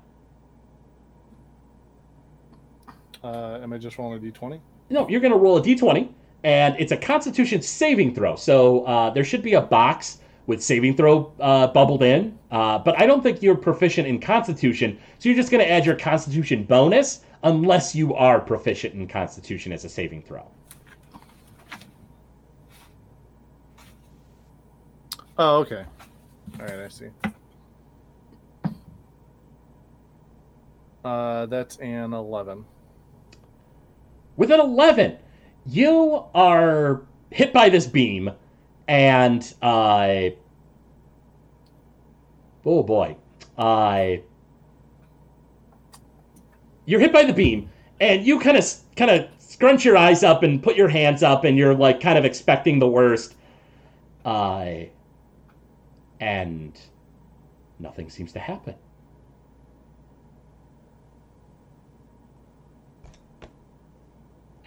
[3.25, 4.61] Uh, am I just rolling a d20?
[4.91, 6.09] No, you're going to roll a d20,
[6.45, 8.37] and it's a Constitution saving throw.
[8.37, 13.01] So uh, there should be a box with saving throw uh, bubbled in, uh, but
[13.01, 16.65] I don't think you're proficient in Constitution, so you're just going to add your Constitution
[16.65, 20.47] bonus unless you are proficient in Constitution as a saving throw.
[25.39, 25.85] Oh, okay.
[26.61, 27.09] All right, I see.
[31.05, 32.65] Uh, that's an eleven.
[34.37, 35.19] With an 11,
[35.67, 38.31] you are hit by this beam,
[38.89, 40.31] and uh,
[42.65, 43.17] oh boy,
[43.59, 44.13] uh,
[46.87, 47.69] you're hit by the beam,
[48.01, 48.65] and you kind of
[48.97, 52.17] kind of scrunch your eyes up and put your hands up, and you're like kind
[52.19, 53.35] of expecting the worst,
[54.25, 54.75] uh,
[56.23, 56.81] and
[57.81, 58.77] nothing seems to happen.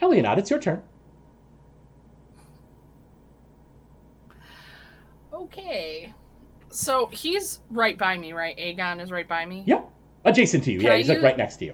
[0.01, 0.83] Elionot, it's your turn.
[5.33, 6.13] Okay.
[6.69, 8.57] So he's right by me, right?
[8.57, 9.63] Aegon is right by me?
[9.65, 9.89] Yep.
[10.25, 10.79] Adjacent to you.
[10.79, 11.73] Can yeah, I he's like right next to you.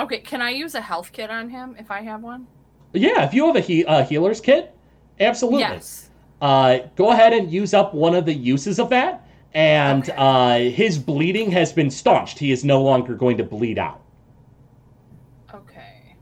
[0.00, 2.48] Okay, can I use a health kit on him if I have one?
[2.92, 4.74] Yeah, if you have a he- uh, healer's kit,
[5.20, 5.60] absolutely.
[5.60, 6.09] Yes.
[6.40, 10.14] Uh, go ahead and use up one of the uses of that, and Okay.
[10.16, 12.38] uh, his bleeding has been staunched.
[12.38, 14.00] He is no longer going to bleed out.
[15.54, 16.16] Okay.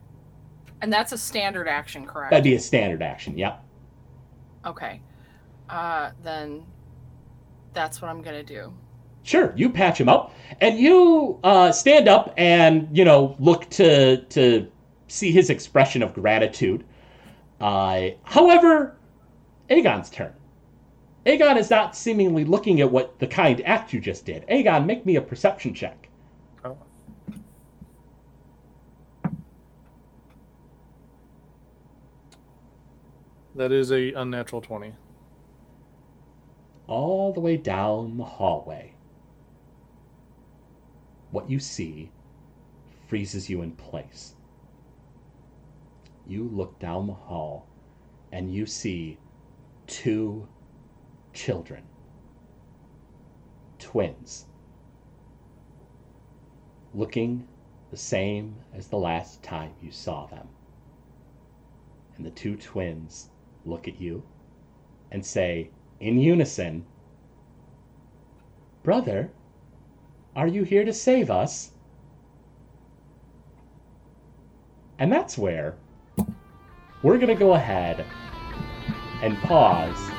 [0.80, 2.30] And that's a standard action, correct?
[2.30, 3.36] That'd be a standard action.
[3.38, 3.62] Yep.
[4.66, 5.00] Okay.
[5.68, 6.64] Uh, then
[7.74, 8.72] that's what I'm gonna do.
[9.22, 14.22] Sure, you patch him up, and you uh, stand up and you know look to
[14.24, 14.66] to
[15.08, 16.84] see his expression of gratitude.
[17.60, 18.96] Uh, however,
[19.70, 20.32] Aegon's turn.
[21.26, 24.46] Aegon is not seemingly looking at what the kind act you just did.
[24.48, 26.08] Aegon, make me a perception check.
[26.64, 26.78] Oh.
[33.56, 34.94] That is a unnatural twenty.
[36.88, 38.94] all the way down the hallway.
[41.30, 42.10] What you see
[43.06, 44.34] freezes you in place.
[46.26, 47.66] You look down the hall
[48.32, 49.18] and you see
[49.88, 50.46] two
[51.32, 51.82] children,
[53.78, 54.46] twins,
[56.94, 57.48] looking
[57.90, 60.46] the same as the last time you saw them.
[62.16, 63.30] And the two twins
[63.64, 64.22] look at you
[65.10, 65.70] and say,
[66.00, 66.84] in unison
[68.82, 69.30] Brother,
[70.36, 71.72] are you here to save us?
[74.98, 75.76] And that's where
[77.02, 78.04] we're going to go ahead
[79.22, 80.10] and pause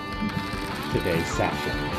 [0.91, 1.98] today's session.